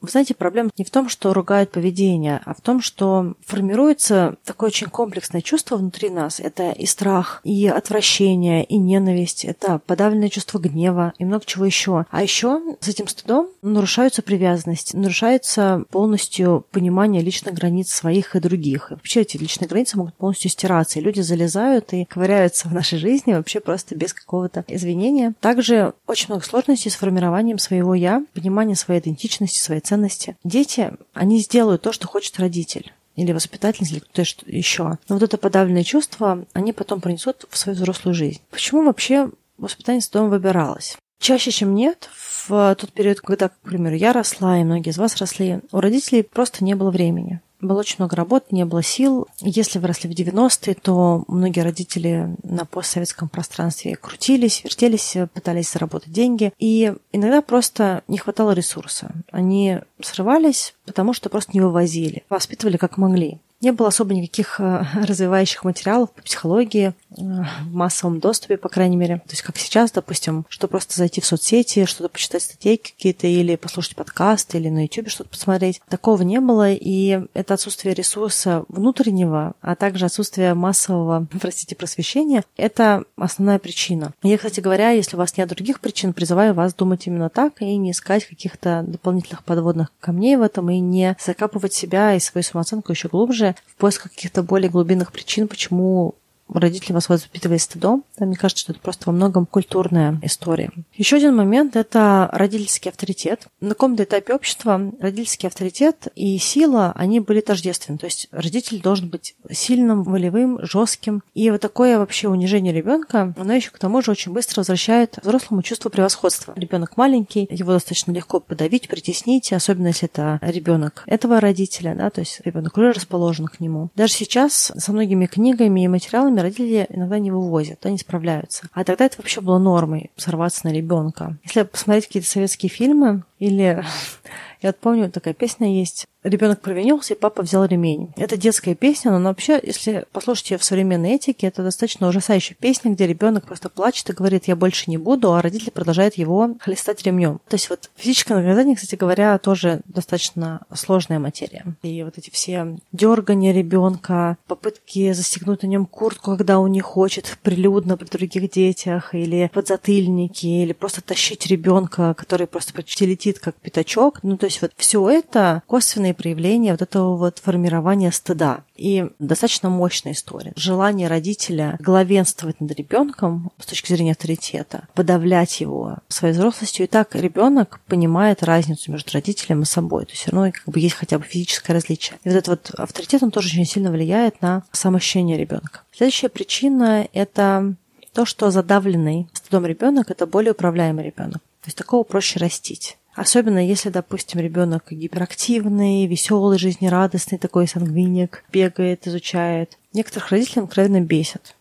Вы 0.00 0.08
знаете, 0.08 0.34
проблема 0.34 0.70
не 0.78 0.84
в 0.84 0.90
том, 0.90 1.08
что 1.08 1.34
ругают 1.34 1.72
поведение, 1.72 2.40
а 2.44 2.54
в 2.54 2.60
том, 2.60 2.80
что 2.80 3.34
формируется 3.46 4.36
такое 4.44 4.68
очень 4.68 4.88
комплексное 4.88 5.42
чувство 5.42 5.76
внутри 5.76 6.08
нас. 6.08 6.40
Это 6.40 6.70
и 6.70 6.86
страх, 6.86 7.40
и 7.44 7.66
отвращение, 7.66 8.64
и 8.64 8.78
ненависть, 8.78 9.44
это 9.44 9.80
подавленное 9.86 10.30
чувство 10.30 10.58
гнева 10.58 11.12
и 11.18 11.24
много 11.24 11.44
чего 11.44 11.66
еще. 11.66 12.06
А 12.10 12.22
еще 12.22 12.60
с 12.80 12.88
этим 12.88 13.08
стыдом 13.08 13.48
нарушаются 13.62 14.22
привязанности, 14.22 14.96
нарушается 14.96 15.84
полностью 15.90 16.64
понимание 16.70 17.22
личных 17.22 17.54
границ 17.54 17.92
своих 17.92 18.36
и 18.36 18.40
других. 18.40 18.90
И 18.90 18.94
вообще 18.94 19.20
эти 19.20 19.36
личные 19.36 19.68
границы 19.68 19.98
могут 19.98 20.14
полностью 20.14 20.50
стираться, 20.50 20.98
и 20.98 21.02
люди 21.02 21.20
залезают 21.20 21.92
и 21.92 22.06
ковыряются 22.06 22.68
в 22.68 22.72
нашей 22.74 22.98
жизни 22.98 23.34
вообще 23.34 23.60
просто 23.60 23.94
без 23.94 24.14
какого-то 24.14 24.64
извинения. 24.66 25.34
Также 25.40 25.92
очень 26.06 26.28
много 26.28 26.44
сложностей 26.44 26.90
с 26.90 26.96
формированием 26.96 27.58
своего 27.58 27.94
«я», 27.94 28.24
понимания 28.32 28.76
своей 28.76 29.00
идентичности, 29.00 29.58
своей 29.58 29.80
ценности. 29.90 30.36
Дети, 30.44 30.92
они 31.14 31.40
сделают 31.40 31.82
то, 31.82 31.92
что 31.92 32.06
хочет 32.06 32.38
родитель 32.38 32.92
или 33.16 33.32
воспитательница, 33.32 33.94
или 33.94 34.00
кто-то 34.00 34.24
еще. 34.46 34.98
Но 35.08 35.16
вот 35.16 35.22
это 35.22 35.36
подавленное 35.36 35.82
чувство 35.82 36.46
они 36.52 36.72
потом 36.72 37.00
пронесут 37.00 37.44
в 37.50 37.58
свою 37.58 37.76
взрослую 37.76 38.14
жизнь. 38.14 38.40
Почему 38.50 38.84
вообще 38.84 39.30
воспитательница 39.58 40.12
дома 40.12 40.28
выбиралась? 40.28 40.96
Чаще, 41.20 41.50
чем 41.50 41.74
нет, 41.74 42.08
в 42.14 42.74
тот 42.76 42.92
период, 42.92 43.20
когда, 43.20 43.48
к 43.48 43.58
примеру, 43.58 43.94
я 43.94 44.12
росла, 44.12 44.58
и 44.58 44.64
многие 44.64 44.90
из 44.90 44.96
вас 44.96 45.16
росли, 45.16 45.60
у 45.70 45.80
родителей 45.80 46.22
просто 46.22 46.64
не 46.64 46.74
было 46.74 46.90
времени. 46.90 47.40
Было 47.60 47.80
очень 47.80 47.96
много 47.98 48.16
работы, 48.16 48.46
не 48.50 48.64
было 48.64 48.82
сил. 48.82 49.28
Если 49.40 49.78
выросли 49.78 50.08
в 50.08 50.12
90-е, 50.12 50.74
то 50.74 51.24
многие 51.28 51.60
родители 51.60 52.36
на 52.42 52.64
постсоветском 52.64 53.28
пространстве 53.28 53.96
крутились, 53.96 54.64
вертелись, 54.64 55.16
пытались 55.34 55.70
заработать 55.70 56.12
деньги. 56.12 56.52
И 56.58 56.94
иногда 57.12 57.42
просто 57.42 58.02
не 58.08 58.18
хватало 58.18 58.52
ресурса. 58.52 59.12
Они 59.30 59.78
срывались, 60.00 60.74
потому 60.86 61.12
что 61.12 61.28
просто 61.28 61.52
не 61.52 61.60
вывозили. 61.60 62.24
Воспитывали 62.30 62.76
как 62.76 62.96
могли. 62.96 63.40
Не 63.60 63.72
было 63.72 63.88
особо 63.88 64.14
никаких 64.14 64.58
э, 64.58 64.84
развивающих 64.94 65.64
материалов 65.64 66.10
по 66.12 66.22
психологии. 66.22 66.94
в 67.10 67.74
массовом 67.74 68.20
доступе, 68.20 68.56
по 68.56 68.68
крайней 68.68 68.96
мере. 68.96 69.16
То 69.18 69.30
есть 69.30 69.42
как 69.42 69.58
сейчас, 69.58 69.90
допустим, 69.90 70.46
что 70.48 70.68
просто 70.68 70.96
зайти 70.96 71.20
в 71.20 71.26
соцсети, 71.26 71.84
что-то 71.84 72.08
почитать 72.08 72.42
статьи 72.42 72.76
какие-то, 72.76 73.26
или 73.26 73.56
послушать 73.56 73.96
подкаст, 73.96 74.54
или 74.54 74.68
на 74.68 74.82
YouTube 74.82 75.10
что-то 75.10 75.30
посмотреть. 75.30 75.80
Такого 75.88 76.22
не 76.22 76.40
было, 76.40 76.72
и 76.72 77.20
это 77.34 77.54
отсутствие 77.54 77.94
ресурса 77.94 78.64
внутреннего, 78.68 79.54
а 79.60 79.74
также 79.74 80.06
отсутствие 80.06 80.54
массового, 80.54 81.26
простите, 81.40 81.74
просвещения, 81.74 82.44
это 82.56 83.04
основная 83.16 83.58
причина. 83.58 84.12
Я, 84.22 84.36
кстати 84.36 84.60
говоря, 84.60 84.90
если 84.90 85.16
у 85.16 85.18
вас 85.18 85.36
нет 85.36 85.48
других 85.48 85.80
причин, 85.80 86.12
призываю 86.12 86.54
вас 86.54 86.74
думать 86.74 87.06
именно 87.06 87.28
так 87.28 87.60
и 87.60 87.76
не 87.76 87.90
искать 87.90 88.26
каких-то 88.26 88.84
дополнительных 88.86 89.44
подводных 89.44 89.92
камней 90.00 90.36
в 90.36 90.42
этом, 90.42 90.70
и 90.70 90.78
не 90.78 91.16
закапывать 91.20 91.74
себя 91.74 92.14
и 92.14 92.20
свою 92.20 92.44
самооценку 92.44 92.92
еще 92.92 93.08
глубже 93.08 93.49
в 93.66 93.74
поисках 93.76 94.12
каких-то 94.12 94.42
более 94.42 94.70
глубинных 94.70 95.12
причин, 95.12 95.48
почему 95.48 96.14
родители 96.52 96.92
вас 96.92 97.08
воспитывали 97.08 97.58
стыдом. 97.58 98.04
Да, 98.18 98.26
мне 98.26 98.36
кажется, 98.36 98.62
что 98.62 98.72
это 98.72 98.80
просто 98.80 99.04
во 99.06 99.12
многом 99.12 99.46
культурная 99.46 100.18
история. 100.22 100.70
Еще 100.94 101.16
один 101.16 101.36
момент– 101.36 101.76
это 101.76 102.28
родительский 102.32 102.90
авторитет. 102.90 103.46
На 103.60 103.70
каком-то 103.70 104.04
этапе 104.04 104.34
общества 104.34 104.80
родительский 105.00 105.48
авторитет 105.48 106.08
и 106.14 106.38
сила, 106.38 106.92
они 106.94 107.20
были 107.20 107.40
тождественны. 107.40 107.98
То 107.98 108.06
есть 108.06 108.28
родитель 108.30 108.80
должен 108.80 109.08
быть 109.08 109.34
сильным, 109.50 110.02
волевым, 110.02 110.58
жестким. 110.62 111.22
И 111.34 111.50
вот 111.50 111.60
такое 111.60 111.98
вообще 111.98 112.28
унижение 112.28 112.72
ребенка, 112.72 113.34
оно 113.38 113.52
еще 113.52 113.70
к 113.70 113.78
тому 113.78 114.02
же 114.02 114.10
очень 114.10 114.32
быстро 114.32 114.60
возвращает 114.60 115.18
взрослому 115.22 115.62
чувство 115.62 115.88
превосходства. 115.88 116.52
Ребенок 116.56 116.96
маленький, 116.96 117.46
его 117.50 117.72
достаточно 117.72 118.12
легко 118.12 118.40
подавить, 118.40 118.88
притеснить, 118.88 119.52
особенно 119.52 119.88
если 119.88 120.08
это 120.08 120.38
ребенок 120.42 121.02
этого 121.06 121.40
родителя, 121.40 121.94
да, 121.94 122.10
то 122.10 122.20
есть 122.20 122.40
ребенок 122.44 122.76
уже 122.76 122.92
расположен 122.92 123.46
к 123.46 123.60
нему. 123.60 123.90
Даже 123.94 124.12
сейчас 124.12 124.72
со 124.76 124.92
многими 124.92 125.26
книгами 125.26 125.84
и 125.84 125.88
материалами 125.88 126.39
родители 126.42 126.86
иногда 126.88 127.18
не 127.18 127.30
вывозят, 127.30 127.84
они 127.86 127.98
справляются. 127.98 128.68
А 128.72 128.84
тогда 128.84 129.06
это 129.06 129.16
вообще 129.18 129.40
было 129.40 129.58
нормой 129.58 130.10
сорваться 130.16 130.66
на 130.66 130.72
ребенка. 130.72 131.36
Если 131.44 131.62
посмотреть 131.62 132.06
какие-то 132.06 132.28
советские 132.28 132.70
фильмы 132.70 133.24
или 133.38 133.84
я 134.62 134.68
вот 134.68 134.78
помню, 134.78 135.10
такая 135.10 135.34
песня 135.34 135.72
есть 135.74 136.06
ребенок 136.22 136.60
провинился, 136.60 137.14
и 137.14 137.18
папа 137.18 137.42
взял 137.42 137.64
ремень. 137.64 138.12
Это 138.16 138.36
детская 138.36 138.74
песня, 138.74 139.16
но 139.16 139.28
вообще, 139.28 139.60
если 139.62 140.04
послушать 140.12 140.50
ее 140.50 140.58
в 140.58 140.64
современной 140.64 141.12
этике, 141.14 141.46
это 141.46 141.62
достаточно 141.62 142.08
ужасающая 142.08 142.56
песня, 142.58 142.92
где 142.92 143.06
ребенок 143.06 143.46
просто 143.46 143.68
плачет 143.68 144.10
и 144.10 144.12
говорит, 144.12 144.48
я 144.48 144.56
больше 144.56 144.90
не 144.90 144.98
буду, 144.98 145.32
а 145.32 145.42
родители 145.42 145.70
продолжают 145.70 146.14
его 146.14 146.56
хлестать 146.60 147.02
ремнем. 147.04 147.40
То 147.48 147.54
есть 147.54 147.70
вот 147.70 147.90
физическое 147.96 148.34
наказание, 148.34 148.76
кстати 148.76 148.94
говоря, 148.94 149.38
тоже 149.38 149.80
достаточно 149.86 150.60
сложная 150.74 151.18
материя. 151.18 151.64
И 151.82 152.02
вот 152.02 152.18
эти 152.18 152.30
все 152.30 152.76
дергания 152.92 153.52
ребенка, 153.52 154.36
попытки 154.46 155.12
застегнуть 155.12 155.62
на 155.62 155.66
нем 155.66 155.86
куртку, 155.86 156.36
когда 156.36 156.58
он 156.58 156.72
не 156.72 156.80
хочет, 156.80 157.38
прилюдно 157.42 157.96
при 157.96 158.06
других 158.06 158.50
детях, 158.50 159.14
или 159.14 159.50
подзатыльники, 159.52 160.46
или 160.46 160.72
просто 160.72 161.00
тащить 161.02 161.46
ребенка, 161.46 162.14
который 162.14 162.46
просто 162.46 162.72
почти 162.72 163.06
летит 163.06 163.38
как 163.38 163.54
пятачок. 163.56 164.20
Ну, 164.22 164.36
то 164.36 164.46
есть 164.46 164.60
вот 164.62 164.72
все 164.76 165.08
это 165.08 165.62
косвенно 165.66 166.09
явные 166.10 166.14
проявления 166.14 166.72
вот 166.72 166.82
этого 166.82 167.16
вот 167.16 167.38
формирования 167.38 168.12
стыда. 168.12 168.64
И 168.76 169.06
достаточно 169.18 169.68
мощная 169.70 170.12
история. 170.12 170.52
Желание 170.56 171.08
родителя 171.08 171.76
главенствовать 171.80 172.60
над 172.60 172.72
ребенком 172.72 173.50
с 173.58 173.66
точки 173.66 173.92
зрения 173.92 174.12
авторитета, 174.12 174.88
подавлять 174.94 175.60
его 175.60 175.98
своей 176.08 176.34
взрослостью. 176.34 176.84
И 176.84 176.88
так 176.88 177.14
ребенок 177.14 177.80
понимает 177.86 178.42
разницу 178.42 178.90
между 178.90 179.12
родителем 179.12 179.62
и 179.62 179.64
собой. 179.64 180.04
То 180.04 180.12
есть 180.12 180.22
все 180.22 180.30
равно 180.30 180.52
как 180.52 180.64
бы 180.72 180.80
есть 180.80 180.96
хотя 180.96 181.18
бы 181.18 181.24
физическое 181.24 181.74
различие. 181.74 182.18
И 182.24 182.28
вот 182.28 182.36
этот 182.36 182.48
вот 182.48 182.80
авторитет, 182.80 183.22
он 183.22 183.30
тоже 183.30 183.48
очень 183.48 183.66
сильно 183.66 183.90
влияет 183.90 184.40
на 184.42 184.62
самоощущение 184.72 185.36
ребенка. 185.36 185.82
Следующая 185.92 186.28
причина– 186.28 187.06
это 187.12 187.74
то, 188.12 188.24
что 188.24 188.50
задавленный 188.50 189.28
стыдом 189.34 189.66
ребенок– 189.66 190.10
это 190.10 190.26
более 190.26 190.52
управляемый 190.52 191.04
ребенок. 191.04 191.42
То 191.62 191.66
есть 191.66 191.76
такого 191.76 192.04
проще 192.04 192.38
растить. 192.38 192.96
Особенно 193.20 193.58
если, 193.58 193.90
допустим, 193.90 194.40
ребенок 194.40 194.84
гиперактивный, 194.90 196.06
веселый, 196.06 196.58
жизнерадостный, 196.58 197.36
такой 197.36 197.68
сангвиник, 197.68 198.44
бегает, 198.50 199.06
изучает. 199.06 199.76
Некоторых 199.92 200.30
родителей 200.30 200.62
откровенно 200.62 201.02
бесит. 201.02 201.54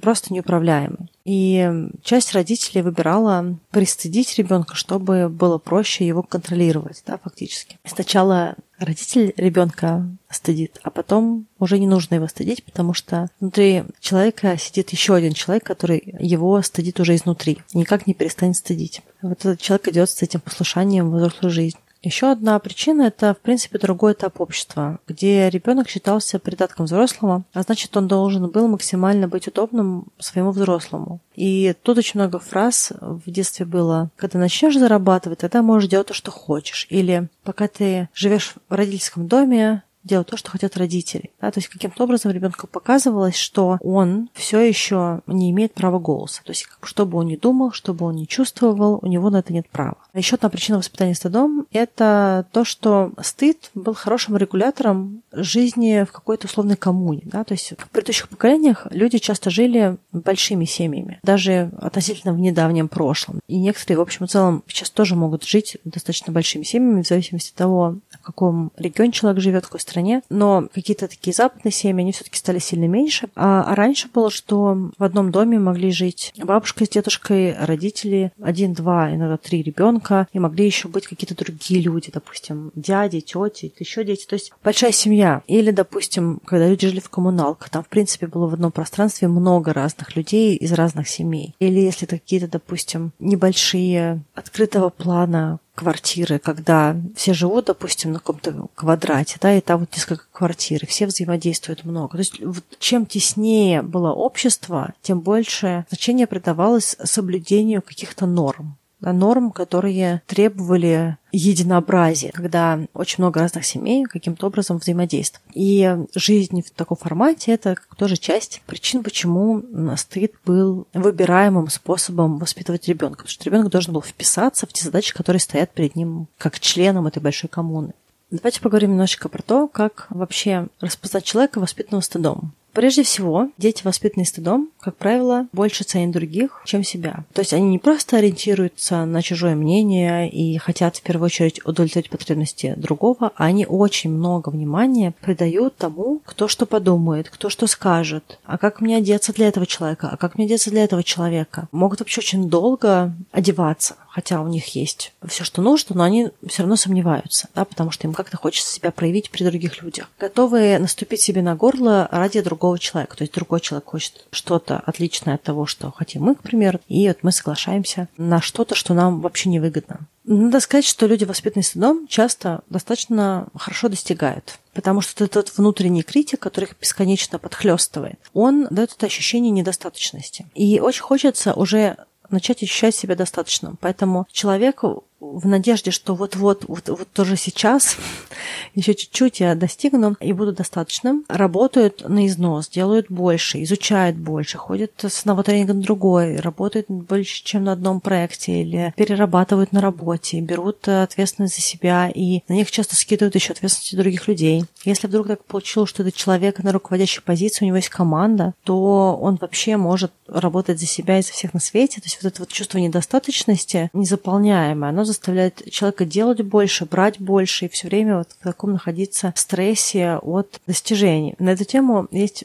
Просто 0.00 0.32
неуправляемый. 0.32 1.10
И 1.24 1.88
часть 2.02 2.32
родителей 2.32 2.82
выбирала 2.82 3.58
пристыдить 3.70 4.36
ребенка, 4.38 4.76
чтобы 4.76 5.28
было 5.28 5.58
проще 5.58 6.06
его 6.06 6.22
контролировать, 6.22 7.02
да, 7.06 7.18
фактически. 7.18 7.78
Сначала 7.84 8.54
родитель 8.78 9.32
ребенка 9.36 10.06
стыдит, 10.30 10.78
а 10.82 10.90
потом 10.90 11.46
уже 11.58 11.78
не 11.78 11.86
нужно 11.86 12.16
его 12.16 12.28
стыдить, 12.28 12.62
потому 12.62 12.94
что 12.94 13.28
внутри 13.40 13.84
человека 14.00 14.56
сидит 14.58 14.90
еще 14.90 15.14
один 15.14 15.32
человек, 15.32 15.64
который 15.64 16.14
его 16.20 16.60
стыдит 16.62 17.00
уже 17.00 17.14
изнутри, 17.14 17.58
никак 17.74 18.06
не 18.06 18.14
перестанет 18.14 18.56
стыдить. 18.56 19.02
Вот 19.22 19.40
этот 19.40 19.60
человек 19.60 19.88
идет 19.88 20.10
с 20.10 20.22
этим 20.22 20.40
послушанием 20.40 21.10
в 21.10 21.16
взрослую 21.16 21.50
жизнь. 21.50 21.78
Еще 22.06 22.30
одна 22.30 22.56
причина– 22.60 23.02
это, 23.08 23.34
в 23.34 23.38
принципе, 23.38 23.80
другой 23.80 24.12
этап 24.12 24.40
общества, 24.40 25.00
где 25.08 25.50
ребенок 25.50 25.88
считался 25.88 26.38
придатком 26.38 26.86
взрослого, 26.86 27.42
а 27.52 27.62
значит, 27.62 27.96
он 27.96 28.06
должен 28.06 28.48
был 28.48 28.68
максимально 28.68 29.26
быть 29.26 29.48
удобным 29.48 30.06
своему 30.20 30.52
взрослому. 30.52 31.18
И 31.34 31.74
тут 31.82 31.98
очень 31.98 32.20
много 32.20 32.38
фраз 32.38 32.92
в 33.00 33.28
детстве 33.28 33.66
было, 33.66 34.10
когда 34.14 34.38
начнешь 34.38 34.78
зарабатывать, 34.78 35.40
тогда 35.40 35.62
можешь 35.62 35.90
делать 35.90 36.06
то, 36.06 36.14
что 36.14 36.30
хочешь. 36.30 36.86
Или 36.90 37.28
пока 37.42 37.66
ты 37.66 38.08
живешь 38.14 38.54
в 38.68 38.72
родительском 38.72 39.26
доме, 39.26 39.82
делать 40.06 40.28
то, 40.28 40.36
что 40.36 40.50
хотят 40.50 40.76
родители. 40.76 41.30
Да? 41.40 41.50
То 41.50 41.58
есть 41.58 41.68
каким-то 41.68 42.04
образом 42.04 42.32
ребенку 42.32 42.66
показывалось, 42.66 43.36
что 43.36 43.78
он 43.80 44.30
все 44.32 44.60
еще 44.60 45.20
не 45.26 45.50
имеет 45.50 45.74
права 45.74 45.98
голоса. 45.98 46.42
То 46.44 46.50
есть 46.50 46.68
что 46.82 47.06
бы 47.06 47.18
он 47.18 47.26
ни 47.26 47.36
думал, 47.36 47.72
что 47.72 47.92
бы 47.92 48.06
он 48.06 48.16
ни 48.16 48.24
чувствовал, 48.24 48.98
у 49.02 49.06
него 49.06 49.30
на 49.30 49.38
это 49.38 49.52
нет 49.52 49.68
права. 49.68 49.96
Еще 50.14 50.36
одна 50.36 50.48
причина 50.48 50.78
воспитания 50.78 51.14
стыдом– 51.14 51.66
это 51.72 52.46
то, 52.52 52.64
что 52.64 53.12
стыд 53.20 53.70
был 53.74 53.94
хорошим 53.94 54.36
регулятором 54.36 55.22
жизни 55.32 56.04
в 56.08 56.12
какой-то 56.12 56.46
условной 56.46 56.76
коммуне. 56.76 57.22
Да? 57.24 57.44
То 57.44 57.52
есть 57.54 57.72
в 57.76 57.88
предыдущих 57.90 58.28
поколениях 58.28 58.86
люди 58.90 59.18
часто 59.18 59.50
жили 59.50 59.96
большими 60.12 60.64
семьями, 60.64 61.20
даже 61.22 61.70
относительно 61.78 62.32
в 62.32 62.38
недавнем 62.38 62.88
прошлом. 62.88 63.40
И 63.48 63.58
некоторые, 63.58 63.98
в 63.98 64.02
общем 64.02 64.24
и 64.24 64.28
целом, 64.28 64.62
сейчас 64.68 64.90
тоже 64.90 65.16
могут 65.16 65.44
жить 65.44 65.76
достаточно 65.84 66.32
большими 66.32 66.62
семьями, 66.62 67.02
в 67.02 67.06
зависимости 67.06 67.50
от 67.50 67.56
того, 67.56 67.96
в 68.10 68.22
каком 68.22 68.72
регионе 68.76 69.12
человек 69.12 69.42
живет, 69.42 69.64
в 69.64 69.68
какой 69.68 69.80
стране. 69.80 69.95
Но 70.30 70.68
какие-то 70.72 71.08
такие 71.08 71.34
западные 71.34 71.72
семьи, 71.72 72.02
они 72.02 72.12
все-таки 72.12 72.38
стали 72.38 72.58
сильно 72.58 72.86
меньше. 72.86 73.28
А, 73.34 73.62
а 73.62 73.74
раньше 73.74 74.08
было, 74.12 74.30
что 74.30 74.90
в 74.98 75.02
одном 75.02 75.30
доме 75.30 75.58
могли 75.58 75.90
жить 75.90 76.32
бабушка 76.36 76.84
с 76.84 76.88
дедушкой, 76.88 77.56
родители, 77.58 78.32
один-два, 78.40 79.14
иногда 79.14 79.36
три 79.36 79.62
ребенка, 79.62 80.28
и 80.32 80.38
могли 80.38 80.66
еще 80.66 80.88
быть 80.88 81.06
какие-то 81.06 81.36
другие 81.36 81.80
люди, 81.80 82.10
допустим, 82.12 82.72
дяди, 82.74 83.20
тети, 83.20 83.72
еще 83.78 84.04
дети. 84.04 84.26
То 84.26 84.34
есть 84.34 84.52
большая 84.62 84.92
семья. 84.92 85.42
Или, 85.46 85.70
допустим, 85.70 86.40
когда 86.44 86.68
люди 86.68 86.88
жили 86.88 87.00
в 87.00 87.10
коммуналках, 87.10 87.68
там, 87.70 87.82
в 87.82 87.88
принципе, 87.88 88.26
было 88.26 88.46
в 88.48 88.54
одном 88.54 88.72
пространстве 88.72 89.28
много 89.28 89.72
разных 89.72 90.16
людей 90.16 90.56
из 90.56 90.72
разных 90.72 91.08
семей. 91.08 91.54
Или 91.58 91.80
если 91.80 92.06
это 92.06 92.18
какие-то, 92.18 92.48
допустим, 92.48 93.12
небольшие 93.18 94.22
открытого 94.34 94.90
плана 94.90 95.58
квартиры, 95.76 96.38
когда 96.38 96.96
все 97.14 97.34
живут, 97.34 97.66
допустим, 97.66 98.12
на 98.12 98.18
каком-то 98.18 98.66
квадрате, 98.74 99.36
да, 99.40 99.54
и 99.54 99.60
там 99.60 99.80
вот 99.80 99.92
несколько 99.92 100.24
квартир, 100.32 100.82
и 100.82 100.86
все 100.86 101.06
взаимодействуют 101.06 101.84
много. 101.84 102.12
То 102.12 102.18
есть 102.18 102.40
вот 102.40 102.64
чем 102.80 103.06
теснее 103.06 103.82
было 103.82 104.12
общество, 104.12 104.94
тем 105.02 105.20
больше 105.20 105.84
значение 105.90 106.26
придавалось 106.26 106.96
соблюдению 107.04 107.82
каких-то 107.82 108.26
норм 108.26 108.76
норм, 109.00 109.50
которые 109.50 110.22
требовали 110.26 111.18
единообразия, 111.32 112.32
когда 112.32 112.80
очень 112.94 113.22
много 113.22 113.40
разных 113.40 113.66
семей 113.66 114.04
каким-то 114.04 114.46
образом 114.46 114.78
взаимодействуют. 114.78 115.44
И 115.52 115.96
жизнь 116.14 116.62
в 116.62 116.70
таком 116.70 116.96
формате– 116.96 117.52
это 117.52 117.76
тоже 117.96 118.16
часть 118.16 118.62
причин, 118.66 119.02
почему 119.02 119.62
стыд 119.96 120.32
был 120.44 120.86
выбираемым 120.94 121.68
способом 121.68 122.38
воспитывать 122.38 122.88
ребенка, 122.88 123.18
потому 123.18 123.30
что 123.30 123.44
ребенок 123.44 123.70
должен 123.70 123.92
был 123.92 124.02
вписаться 124.02 124.66
в 124.66 124.72
те 124.72 124.84
задачи, 124.84 125.14
которые 125.14 125.40
стоят 125.40 125.72
перед 125.72 125.94
ним 125.94 126.28
как 126.38 126.58
членом 126.58 127.06
этой 127.06 127.22
большой 127.22 127.50
коммуны. 127.50 127.92
Давайте 128.30 128.60
поговорим 128.60 128.90
немножечко 128.90 129.28
про 129.28 129.42
то, 129.42 129.68
как 129.68 130.06
вообще 130.10 130.68
распознать 130.80 131.24
человека, 131.24 131.60
воспитанного 131.60 132.00
стыдом. 132.00 132.52
Прежде 132.76 133.04
всего, 133.04 133.48
дети, 133.56 133.80
воспитанные 133.84 134.26
стыдом, 134.26 134.68
как 134.80 134.96
правило, 134.96 135.46
больше 135.54 135.82
ценят 135.82 136.10
других, 136.10 136.60
чем 136.66 136.84
себя. 136.84 137.24
То 137.32 137.40
есть 137.40 137.54
они 137.54 137.70
не 137.70 137.78
просто 137.78 138.18
ориентируются 138.18 139.06
на 139.06 139.22
чужое 139.22 139.54
мнение 139.54 140.30
и 140.30 140.58
хотят 140.58 140.96
в 140.96 141.02
первую 141.02 141.24
очередь 141.26 141.64
удовлетворить 141.64 142.10
потребности 142.10 142.74
другого, 142.76 143.32
а 143.34 143.46
они 143.46 143.64
очень 143.64 144.10
много 144.10 144.50
внимания 144.50 145.14
придают 145.22 145.78
тому, 145.78 146.20
кто 146.26 146.48
что 146.48 146.66
подумает, 146.66 147.30
кто 147.30 147.48
что 147.48 147.66
скажет, 147.66 148.38
а 148.44 148.58
как 148.58 148.82
мне 148.82 148.98
одеться 148.98 149.32
для 149.32 149.48
этого 149.48 149.64
человека, 149.64 150.10
а 150.12 150.18
как 150.18 150.36
мне 150.36 150.44
одеться 150.44 150.70
для 150.70 150.84
этого 150.84 151.02
человека. 151.02 151.68
Могут 151.72 152.00
вообще 152.00 152.20
очень 152.20 152.50
долго 152.50 153.14
одеваться, 153.32 153.96
хотя 154.16 154.40
у 154.40 154.48
них 154.48 154.74
есть 154.74 155.12
все, 155.28 155.44
что 155.44 155.60
нужно, 155.60 155.94
но 155.94 156.02
они 156.02 156.30
все 156.46 156.62
равно 156.62 156.76
сомневаются, 156.76 157.50
да, 157.54 157.66
потому 157.66 157.90
что 157.90 158.06
им 158.06 158.14
как-то 158.14 158.38
хочется 158.38 158.72
себя 158.72 158.90
проявить 158.90 159.28
при 159.28 159.44
других 159.44 159.82
людях. 159.82 160.10
Готовы 160.18 160.78
наступить 160.78 161.20
себе 161.20 161.42
на 161.42 161.54
горло 161.54 162.08
ради 162.10 162.40
другого 162.40 162.78
человека. 162.78 163.14
То 163.14 163.24
есть 163.24 163.34
другой 163.34 163.60
человек 163.60 163.84
хочет 163.84 164.24
что-то 164.30 164.78
отличное 164.78 165.34
от 165.34 165.42
того, 165.42 165.66
что 165.66 165.92
хотим 165.92 166.22
мы, 166.22 166.34
к 166.34 166.40
примеру, 166.40 166.80
и 166.88 167.06
вот 167.08 167.18
мы 167.20 167.30
соглашаемся 167.30 168.08
на 168.16 168.40
что-то, 168.40 168.74
что 168.74 168.94
нам 168.94 169.20
вообще 169.20 169.50
невыгодно. 169.50 170.06
Надо 170.24 170.60
сказать, 170.60 170.86
что 170.86 171.06
люди, 171.06 171.24
воспитанные 171.24 171.64
стыдом, 171.64 172.08
часто 172.08 172.62
достаточно 172.70 173.48
хорошо 173.54 173.88
достигают. 173.88 174.58
Потому 174.72 175.00
что 175.02 175.24
этот 175.24 175.56
внутренний 175.56 176.02
критик, 176.02 176.40
который 176.40 176.64
их 176.64 176.76
бесконечно 176.80 177.38
подхлестывает, 177.38 178.18
он 178.32 178.66
дает 178.70 178.92
это 178.92 179.06
ощущение 179.06 179.52
недостаточности. 179.52 180.46
И 180.54 180.80
очень 180.80 181.02
хочется 181.02 181.52
уже 181.52 181.96
начать 182.30 182.62
ощущать 182.62 182.94
себя 182.94 183.14
достаточным. 183.14 183.76
Поэтому 183.80 184.26
человеку 184.30 185.04
в 185.20 185.46
надежде, 185.46 185.90
что 185.90 186.14
вот-вот, 186.14 186.64
вот, 186.68 186.88
вот 186.88 187.08
тоже 187.12 187.36
сейчас, 187.36 187.96
еще 188.74 188.94
чуть-чуть 188.94 189.40
я 189.40 189.54
достигну 189.54 190.16
и 190.20 190.32
буду 190.32 190.52
достаточным, 190.52 191.24
работают 191.28 192.06
на 192.08 192.26
износ, 192.26 192.68
делают 192.68 193.06
больше, 193.08 193.62
изучают 193.62 194.16
больше, 194.16 194.58
ходят 194.58 194.92
с 194.98 195.20
одного 195.20 195.42
тренинга 195.42 195.74
на 195.74 195.82
другой, 195.82 196.36
работают 196.36 196.86
больше, 196.88 197.44
чем 197.44 197.64
на 197.64 197.72
одном 197.72 198.00
проекте, 198.00 198.62
или 198.62 198.92
перерабатывают 198.96 199.72
на 199.72 199.80
работе, 199.80 200.40
берут 200.40 200.86
ответственность 200.88 201.56
за 201.56 201.62
себя, 201.62 202.10
и 202.14 202.42
на 202.48 202.54
них 202.54 202.70
часто 202.70 202.96
скидывают 202.96 203.34
еще 203.34 203.52
ответственность 203.52 203.96
других 203.96 204.28
людей. 204.28 204.64
Если 204.84 205.06
вдруг 205.06 205.28
так 205.28 205.44
получилось, 205.44 205.90
что 205.90 206.02
этот 206.02 206.14
человек 206.14 206.62
на 206.62 206.72
руководящей 206.72 207.22
позиции, 207.22 207.64
у 207.64 207.68
него 207.68 207.76
есть 207.76 207.88
команда, 207.88 208.54
то 208.64 209.18
он 209.20 209.36
вообще 209.40 209.76
может 209.76 210.12
работать 210.26 210.78
за 210.78 210.86
себя 210.86 211.18
и 211.18 211.22
за 211.22 211.32
всех 211.32 211.54
на 211.54 211.60
свете. 211.60 212.00
То 212.00 212.06
есть 212.06 212.18
вот 212.22 212.32
это 212.32 212.42
вот 212.42 212.48
чувство 212.48 212.78
недостаточности 212.78 213.90
незаполняемое, 213.92 214.90
оно 214.90 215.04
заставляет 215.06 215.70
человека 215.70 216.04
делать 216.04 216.42
больше, 216.42 216.84
брать 216.84 217.20
больше 217.20 217.64
и 217.64 217.68
все 217.68 217.88
время 217.88 218.18
вот 218.18 218.28
в 218.38 218.44
таком 218.44 218.72
находиться 218.72 219.32
стрессе 219.36 220.18
от 220.20 220.60
достижений. 220.66 221.34
На 221.38 221.50
эту 221.50 221.64
тему 221.64 222.08
есть 222.10 222.44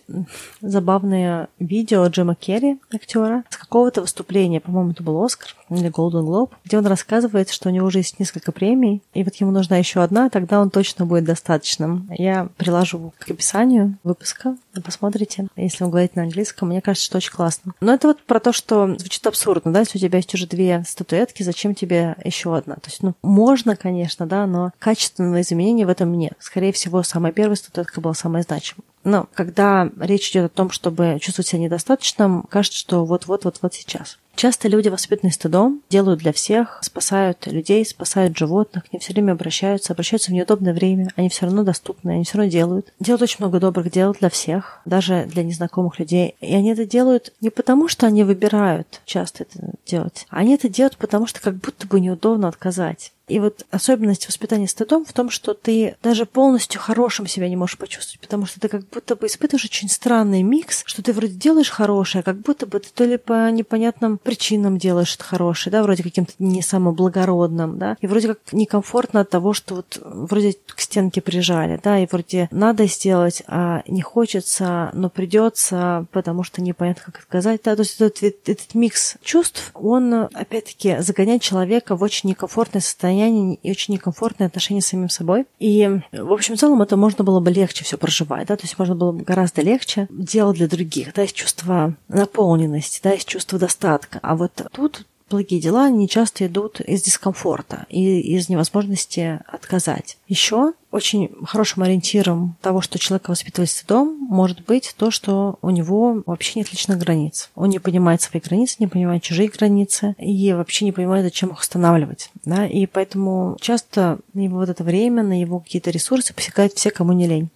забавное 0.62 1.50
видео 1.60 2.06
Джима 2.08 2.36
Керри, 2.36 2.80
актера, 2.94 3.44
с 3.50 3.58
какого-то 3.58 4.02
выступления, 4.02 4.62
по-моему, 4.62 4.92
это 4.92 5.04
был 5.04 5.24
Оскар 5.24 5.56
или 5.76 5.90
Голден 5.90 6.26
Глоб, 6.26 6.54
где 6.66 6.78
он 6.78 6.86
рассказывает, 6.86 7.50
что 7.50 7.70
у 7.70 7.72
него 7.72 7.88
уже 7.88 8.00
есть 8.00 8.20
несколько 8.20 8.52
премий, 8.52 9.02
и 9.14 9.24
вот 9.24 9.36
ему 9.36 9.52
нужна 9.52 9.78
еще 9.78 10.02
одна, 10.02 10.30
тогда 10.30 10.62
он 10.62 10.70
точно 10.70 11.06
будет 11.06 11.26
достаточным. 11.26 12.10
Я 12.18 12.50
приложу 12.58 13.14
к 13.20 13.30
описанию 13.30 13.98
выпуска, 14.04 14.56
вы 14.76 14.82
посмотрите, 14.82 15.48
если 15.56 15.84
вы 15.84 15.90
говорите 15.90 16.14
на 16.16 16.24
английском, 16.24 16.70
мне 16.70 16.82
кажется, 16.82 17.06
что 17.06 17.18
очень 17.18 17.32
классно. 17.32 17.74
Но 17.82 17.94
это 17.94 18.08
вот 18.08 18.24
про 18.24 18.40
то, 18.40 18.54
что 18.54 18.88
звучит 18.98 19.26
абсурдно, 19.28 19.72
да, 19.72 19.80
если 19.80 19.98
у 19.98 20.02
тебя 20.02 20.18
есть 20.18 20.34
уже 20.34 20.48
две 20.48 20.84
статуэтки, 20.88 21.44
зачем 21.44 21.76
тебе 21.76 22.16
еще 22.24 22.56
одна. 22.56 22.76
То 22.76 22.90
есть, 22.90 23.04
ну, 23.04 23.14
можно, 23.22 23.76
конечно, 23.76 24.26
да, 24.26 24.46
но 24.48 24.72
качественного 24.80 25.42
изменения 25.42 25.86
в 25.86 25.90
этом 25.90 26.18
нет. 26.18 26.34
Скорее 26.40 26.72
всего, 26.72 27.04
самая 27.04 27.32
первая 27.32 27.56
статуэтка 27.56 28.02
была 28.02 28.14
самая 28.14 28.44
значимая. 28.44 28.86
Но 29.04 29.28
когда 29.34 29.90
речь 30.00 30.30
идет 30.32 30.46
о 30.46 30.56
том, 30.56 30.70
чтобы 30.70 31.18
чувствовать 31.20 31.48
себя 31.48 31.62
недостаточным, 31.62 32.44
кажется, 32.44 32.78
что 32.78 33.06
вот-вот-вот-вот 33.06 33.74
сейчас. 33.74 34.20
Часто 34.36 34.68
люди, 34.68 34.90
воспитанные 34.90 35.34
стыдом, 35.34 35.82
делают 35.90 36.20
для 36.20 36.34
всех, 36.34 36.80
спасают 36.82 37.46
людей, 37.48 37.86
спасают 37.86 38.38
животных, 38.38 38.92
ним 38.92 39.00
все 39.00 39.14
время 39.14 39.34
обращаются, 39.34 39.94
обращаются 39.94 40.32
в 40.32 40.34
неудобное 40.34 40.74
время, 40.74 41.12
они 41.16 41.30
все 41.30 41.46
равно 41.46 41.64
доступны, 41.64 42.12
они 42.12 42.24
все 42.24 42.38
равно 42.38 42.52
делают. 42.52 42.94
Делают 43.00 43.22
очень 43.22 43.38
много 43.40 43.60
добрых 43.60 43.92
дел 43.92 44.16
для 44.20 44.30
всех, 44.30 44.82
даже 44.86 45.26
для 45.26 45.44
незнакомых 45.44 46.00
людей. 46.00 46.36
И 46.42 46.56
они 46.56 46.72
это 46.72 46.86
делают 46.86 47.34
не 47.42 47.50
потому, 47.50 47.88
что 47.88 48.08
они 48.08 48.24
выбирают 48.24 49.02
часто 49.06 49.44
это 49.44 49.74
делать, 49.86 50.26
они 50.30 50.56
это 50.56 50.70
делают 50.70 50.98
потому, 50.98 51.28
что 51.28 51.42
как 51.42 51.56
будто 51.56 51.88
бы 51.88 52.00
неудобно 52.00 52.48
отказать. 52.48 53.12
И 53.32 53.40
вот 53.40 53.66
особенность 53.72 54.28
воспитания 54.28 54.68
стыдом 54.68 55.06
в 55.06 55.14
том, 55.14 55.30
что 55.30 55.54
ты 55.54 55.96
даже 56.04 56.26
полностью 56.26 56.82
хорошим 56.82 57.28
себя 57.28 57.48
не 57.48 57.56
можешь 57.56 57.78
почувствовать, 57.78 58.20
потому 58.20 58.46
что 58.46 58.60
ты 58.60 58.68
как 58.68 58.86
будто 58.90 59.16
бы 59.16 59.28
испытываешь 59.28 59.64
очень 59.64 59.88
странный 59.88 60.44
микс, 60.44 60.84
что 60.86 61.02
ты 61.02 61.14
вроде 61.14 61.34
делаешь 61.34 61.70
хорошее, 61.70 62.26
как 62.26 62.38
будто 62.40 62.66
бы 62.66 62.82
ты 62.82 62.90
то 62.94 63.06
ли 63.06 63.16
по 63.16 63.50
непонятным 63.50 64.18
причинам 64.18 64.78
делаешь 64.78 65.16
это 65.16 65.24
хорошее, 65.24 65.72
да, 65.72 65.82
вроде 65.82 66.04
каким-то 66.04 66.34
не 66.40 66.62
самым 66.62 66.94
благородным, 66.94 67.78
да, 67.78 67.96
и 68.02 68.08
вроде 68.08 68.28
как 68.28 68.40
некомфортно 68.52 69.22
от 69.22 69.30
того, 69.30 69.54
что 69.54 69.76
вот 69.76 69.98
вроде 70.04 70.58
к 70.68 70.82
стенке 70.82 71.22
прижали, 71.22 71.80
да, 71.82 72.00
и 72.00 72.08
вроде 72.12 72.50
надо 72.52 72.86
сделать, 72.86 73.44
а 73.48 73.82
не 73.88 74.02
хочется, 74.02 74.90
но 74.92 75.10
придется, 75.10 76.06
потому 76.12 76.44
что 76.44 76.62
непонятно, 76.62 77.04
как 77.06 77.20
отказать, 77.20 77.62
да, 77.64 77.78
то 77.78 77.84
есть 77.84 78.02
этот, 78.02 78.50
этот 78.50 78.76
микс 78.76 79.16
чувств, 79.24 79.72
он 79.74 80.14
опять-таки 80.14 80.98
загоняет 81.00 81.42
человека 81.42 81.96
в 81.96 82.04
очень 82.04 82.28
некомфортное 82.30 82.82
состояние 82.82 83.21
состояние 83.22 83.56
и 83.56 83.72
очень 83.72 83.94
некомфортные 83.94 84.48
отношения 84.48 84.82
с 84.82 84.88
самим 84.88 85.10
собой. 85.10 85.46
И, 85.60 86.02
в 86.12 86.34
общем, 86.34 86.56
в 86.56 86.60
целом 86.60 86.82
это 86.82 86.98
можно 86.98 87.24
было 87.24 87.40
бы 87.40 87.52
легче 87.52 87.84
все 87.84 87.98
проживать, 87.98 88.48
да, 88.48 88.56
то 88.56 88.64
есть 88.64 88.78
можно 88.80 88.96
было 88.96 89.12
бы 89.12 89.24
гораздо 89.24 89.62
легче 89.62 90.08
делать 90.10 90.58
для 90.58 90.68
других, 90.68 91.14
да, 91.14 91.22
есть 91.22 91.36
чувство 91.36 91.96
наполненности, 92.08 93.00
да, 93.04 93.12
есть 93.12 93.28
чувство 93.28 93.60
достатка. 93.60 94.20
А 94.22 94.36
вот 94.36 94.52
тут 94.72 95.06
благие 95.32 95.60
дела, 95.60 95.86
они 95.86 96.08
часто 96.08 96.46
идут 96.46 96.82
из 96.82 97.02
дискомфорта 97.02 97.86
и 97.90 98.20
из 98.36 98.50
невозможности 98.50 99.40
отказать. 99.48 100.18
Еще 100.28 100.74
очень 100.92 101.32
хорошим 101.46 101.84
ориентиром 101.84 102.58
того, 102.62 102.82
что 102.82 103.00
человек 103.00 103.30
воспитывает 103.30 103.70
стыдом, 103.70 104.18
может 104.30 104.66
быть 104.66 104.94
то, 104.98 105.10
что 105.10 105.58
у 105.62 105.70
него 105.70 106.22
вообще 106.26 106.60
нет 106.60 106.72
личных 106.72 107.00
границ. 107.00 107.50
Он 107.56 107.70
не 107.70 107.80
понимает 107.80 108.22
свои 108.22 108.42
границы, 108.42 108.76
не 108.80 108.88
понимает 108.88 109.24
чужие 109.24 109.50
границы 109.50 110.16
и 110.18 110.54
вообще 110.54 110.86
не 110.86 110.92
понимает, 110.92 111.24
зачем 111.24 111.50
их 111.50 111.60
устанавливать. 111.60 112.30
Да? 112.44 112.68
И 112.68 112.86
поэтому 112.86 113.58
часто 113.62 114.20
его 114.34 114.58
вот 114.58 114.70
это 114.70 114.84
время, 114.84 115.24
на 115.24 115.40
его 115.40 115.60
какие-то 115.60 115.92
ресурсы 115.92 116.34
посягают 116.34 116.74
все, 116.74 116.92
кому 116.92 117.14
не 117.14 117.28
лень. 117.28 117.50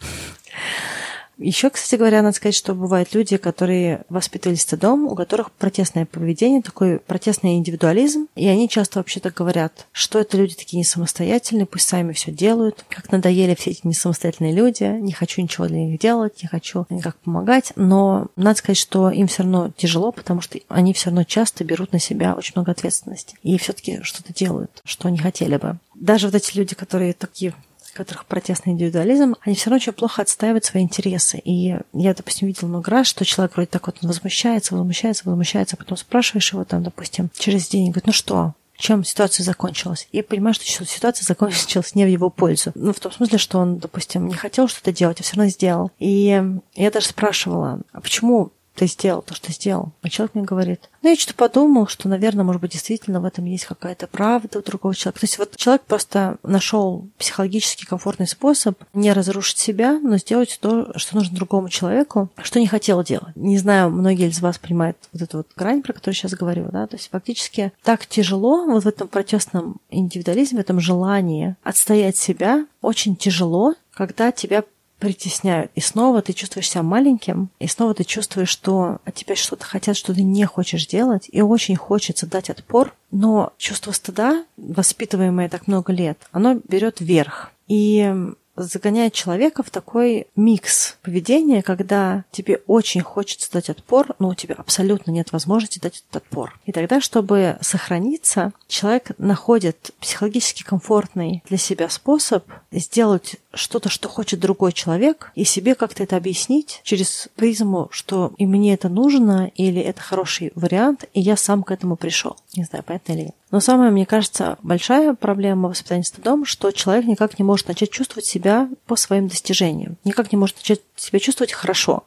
Еще, 1.37 1.69
кстати 1.69 1.97
говоря, 1.97 2.21
надо 2.21 2.35
сказать, 2.35 2.55
что 2.55 2.73
бывают 2.73 3.13
люди, 3.13 3.37
которые 3.37 4.03
воспитывались 4.09 4.61
стыдом, 4.61 5.05
у 5.05 5.15
которых 5.15 5.51
протестное 5.51 6.05
поведение, 6.05 6.61
такой 6.61 6.99
протестный 6.99 7.55
индивидуализм, 7.57 8.27
и 8.35 8.47
они 8.47 8.69
часто 8.69 8.99
вообще 8.99 9.19
так 9.19 9.33
говорят, 9.33 9.87
что 9.91 10.19
это 10.19 10.37
люди 10.37 10.55
такие 10.55 10.77
не 10.77 10.85
самостоятельные, 10.85 11.65
пусть 11.65 11.87
сами 11.87 12.13
все 12.13 12.31
делают, 12.31 12.85
как 12.89 13.11
надоели 13.11 13.55
все 13.55 13.71
эти 13.71 13.85
несамостоятельные 13.85 14.53
люди, 14.53 14.83
не 14.83 15.11
хочу 15.11 15.41
ничего 15.41 15.67
для 15.67 15.85
них 15.85 15.99
делать, 15.99 16.41
не 16.41 16.47
хочу 16.47 16.85
никак 16.89 17.17
помогать, 17.17 17.73
но 17.75 18.27
надо 18.35 18.59
сказать, 18.59 18.77
что 18.77 19.09
им 19.09 19.27
все 19.27 19.43
равно 19.43 19.71
тяжело, 19.75 20.11
потому 20.11 20.41
что 20.41 20.57
они 20.69 20.93
все 20.93 21.09
равно 21.09 21.23
часто 21.23 21.63
берут 21.63 21.91
на 21.91 21.99
себя 21.99 22.33
очень 22.33 22.53
много 22.55 22.71
ответственности 22.71 23.35
и 23.43 23.57
все-таки 23.57 24.01
что-то 24.03 24.33
делают, 24.33 24.81
что 24.85 25.09
они 25.09 25.17
хотели 25.17 25.57
бы. 25.57 25.77
Даже 25.95 26.27
вот 26.27 26.35
эти 26.35 26.57
люди, 26.57 26.75
которые 26.75 27.13
такие 27.13 27.53
которых 27.95 28.25
протестный 28.25 28.73
индивидуализм, 28.73 29.35
они 29.41 29.55
все 29.55 29.69
равно 29.69 29.77
очень 29.77 29.93
плохо 29.93 30.21
отстаивают 30.21 30.65
свои 30.65 30.83
интересы. 30.83 31.41
И 31.43 31.77
я, 31.93 32.13
допустим, 32.13 32.47
видела 32.47 32.67
много 32.67 32.91
раз, 32.91 33.07
что 33.07 33.25
человек 33.25 33.55
вроде 33.55 33.67
так 33.67 33.87
вот 33.87 33.97
возмущается, 34.01 34.75
возмущается, 34.75 35.23
возмущается, 35.25 35.75
а 35.75 35.79
потом 35.79 35.97
спрашиваешь 35.97 36.51
его 36.51 36.63
там, 36.65 36.83
допустим, 36.83 37.29
через 37.37 37.67
день, 37.67 37.87
говорит, 37.87 38.07
ну 38.07 38.13
что, 38.13 38.53
чем 38.77 39.03
ситуация 39.03 39.43
закончилась. 39.43 40.07
И 40.11 40.21
понимаешь, 40.21 40.59
что 40.59 40.85
ситуация 40.85 41.25
закончилась 41.25 41.95
не 41.95 42.05
в 42.05 42.09
его 42.09 42.29
пользу. 42.29 42.71
Ну, 42.75 42.93
в 42.93 42.99
том 42.99 43.11
смысле, 43.11 43.37
что 43.37 43.59
он, 43.59 43.77
допустим, 43.77 44.27
не 44.27 44.33
хотел 44.33 44.67
что-то 44.67 44.91
делать, 44.91 45.19
а 45.19 45.23
все 45.23 45.37
равно 45.37 45.49
сделал. 45.49 45.91
И 45.97 46.41
я 46.75 46.91
даже 46.91 47.07
спрашивала, 47.07 47.79
а 47.91 48.01
почему 48.01 48.51
ты 48.75 48.87
сделал 48.87 49.21
то, 49.21 49.33
что 49.33 49.51
сделал. 49.51 49.91
А 50.01 50.09
человек 50.09 50.35
мне 50.35 50.43
говорит, 50.43 50.89
ну, 51.01 51.09
я 51.09 51.15
что-то 51.15 51.35
подумал, 51.35 51.87
что, 51.87 52.09
наверное, 52.09 52.43
может 52.43 52.61
быть, 52.61 52.71
действительно 52.71 53.21
в 53.21 53.25
этом 53.25 53.45
есть 53.45 53.65
какая-то 53.65 54.07
правда 54.07 54.59
у 54.59 54.61
другого 54.61 54.93
человека. 54.93 55.21
То 55.21 55.25
есть 55.25 55.37
вот 55.37 55.55
человек 55.55 55.83
просто 55.83 56.37
нашел 56.43 57.07
психологически 57.17 57.85
комфортный 57.85 58.27
способ 58.27 58.77
не 58.93 59.13
разрушить 59.13 59.57
себя, 59.57 59.99
но 59.99 60.17
сделать 60.17 60.57
то, 60.61 60.97
что 60.97 61.15
нужно 61.15 61.35
другому 61.35 61.69
человеку, 61.69 62.29
что 62.43 62.59
не 62.59 62.67
хотел 62.67 63.03
делать. 63.03 63.35
Не 63.35 63.57
знаю, 63.57 63.89
многие 63.89 64.29
из 64.29 64.41
вас 64.41 64.57
понимают 64.57 64.97
вот 65.13 65.21
эту 65.21 65.37
вот 65.37 65.47
грань, 65.55 65.81
про 65.81 65.93
которую 65.93 66.15
сейчас 66.15 66.33
говорю, 66.33 66.69
да, 66.71 66.87
то 66.87 66.95
есть 66.95 67.09
фактически 67.09 67.71
так 67.83 68.05
тяжело 68.05 68.65
вот 68.65 68.83
в 68.83 68.87
этом 68.87 69.07
протестном 69.07 69.77
индивидуализме, 69.89 70.59
в 70.59 70.61
этом 70.61 70.79
желании 70.79 71.55
отстоять 71.63 72.17
себя, 72.17 72.65
очень 72.81 73.15
тяжело, 73.15 73.73
когда 73.93 74.31
тебя 74.31 74.63
притесняют. 75.05 75.69
И 75.75 75.81
снова 75.81 76.23
ты 76.23 76.33
чувствуешь 76.33 76.67
себя 76.67 76.81
маленьким, 76.81 77.49
и 77.59 77.67
снова 77.67 77.93
ты 77.93 78.03
чувствуешь, 78.03 78.49
что 78.49 78.97
от 79.05 79.13
тебя 79.13 79.35
что-то 79.35 79.63
хотят, 79.63 79.95
что 79.95 80.15
ты 80.15 80.23
не 80.23 80.45
хочешь 80.45 80.87
делать, 80.87 81.29
и 81.31 81.43
очень 81.43 81.75
хочется 81.75 82.25
дать 82.25 82.49
отпор, 82.49 82.91
но 83.11 83.53
чувство 83.59 83.91
стыда, 83.91 84.45
воспитываемое 84.57 85.47
так 85.47 85.67
много 85.67 85.93
лет, 85.93 86.17
оно 86.31 86.59
берет 86.67 87.01
верх. 87.01 87.51
И 87.67 88.11
загоняет 88.55 89.13
человека 89.13 89.63
в 89.63 89.69
такой 89.69 90.27
микс 90.35 90.97
поведения, 91.01 91.61
когда 91.61 92.23
тебе 92.31 92.61
очень 92.67 93.01
хочется 93.01 93.51
дать 93.51 93.69
отпор, 93.69 94.15
но 94.19 94.29
у 94.29 94.35
тебя 94.35 94.55
абсолютно 94.55 95.11
нет 95.11 95.31
возможности 95.31 95.79
дать 95.79 96.03
этот 96.07 96.23
отпор. 96.23 96.59
И 96.65 96.71
тогда, 96.71 97.01
чтобы 97.01 97.57
сохраниться, 97.61 98.53
человек 98.67 99.11
находит 99.17 99.91
психологически 99.99 100.63
комфортный 100.63 101.43
для 101.47 101.57
себя 101.57 101.89
способ 101.89 102.45
сделать 102.71 103.37
что-то, 103.53 103.89
что 103.89 104.09
хочет 104.09 104.39
другой 104.39 104.73
человек, 104.73 105.31
и 105.35 105.43
себе 105.43 105.75
как-то 105.75 106.03
это 106.03 106.17
объяснить 106.17 106.81
через 106.83 107.29
призму, 107.35 107.87
что 107.91 108.33
и 108.37 108.45
мне 108.45 108.73
это 108.73 108.89
нужно, 108.89 109.51
или 109.55 109.81
это 109.81 110.01
хороший 110.01 110.51
вариант, 110.55 111.05
и 111.13 111.21
я 111.21 111.37
сам 111.37 111.63
к 111.63 111.71
этому 111.71 111.95
пришел. 111.95 112.37
Не 112.55 112.63
знаю, 112.63 112.83
понятно 112.83 113.13
нет. 113.13 113.35
Но 113.55 113.61
самая, 113.61 113.89
мне 113.89 114.05
кажется, 114.05 114.57
большая 114.63 115.13
проблема 115.13 115.69
воспитания 115.69 116.03
стыдом, 116.03 116.43
что 116.43 116.71
человек 116.71 117.05
никак 117.05 117.39
не 117.39 117.45
может 117.45 117.69
начать 117.69 117.89
чувствовать 117.89 118.25
себя 118.25 118.67
по 118.85 118.97
своим 118.97 119.29
достижениям, 119.29 119.95
никак 120.03 120.33
не 120.33 120.37
может 120.37 120.57
начать 120.57 120.81
себя 120.97 121.19
чувствовать 121.19 121.53
хорошо. 121.53 122.03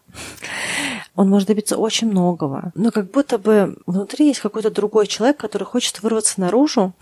он 1.14 1.30
может 1.30 1.48
добиться 1.48 1.78
очень 1.78 2.10
многого. 2.10 2.70
Но 2.74 2.90
как 2.90 3.10
будто 3.10 3.38
бы 3.38 3.78
внутри 3.86 4.26
есть 4.26 4.40
какой-то 4.40 4.70
другой 4.70 5.06
человек, 5.06 5.38
который 5.38 5.64
хочет 5.64 6.02
вырваться 6.02 6.38
наружу. 6.38 6.92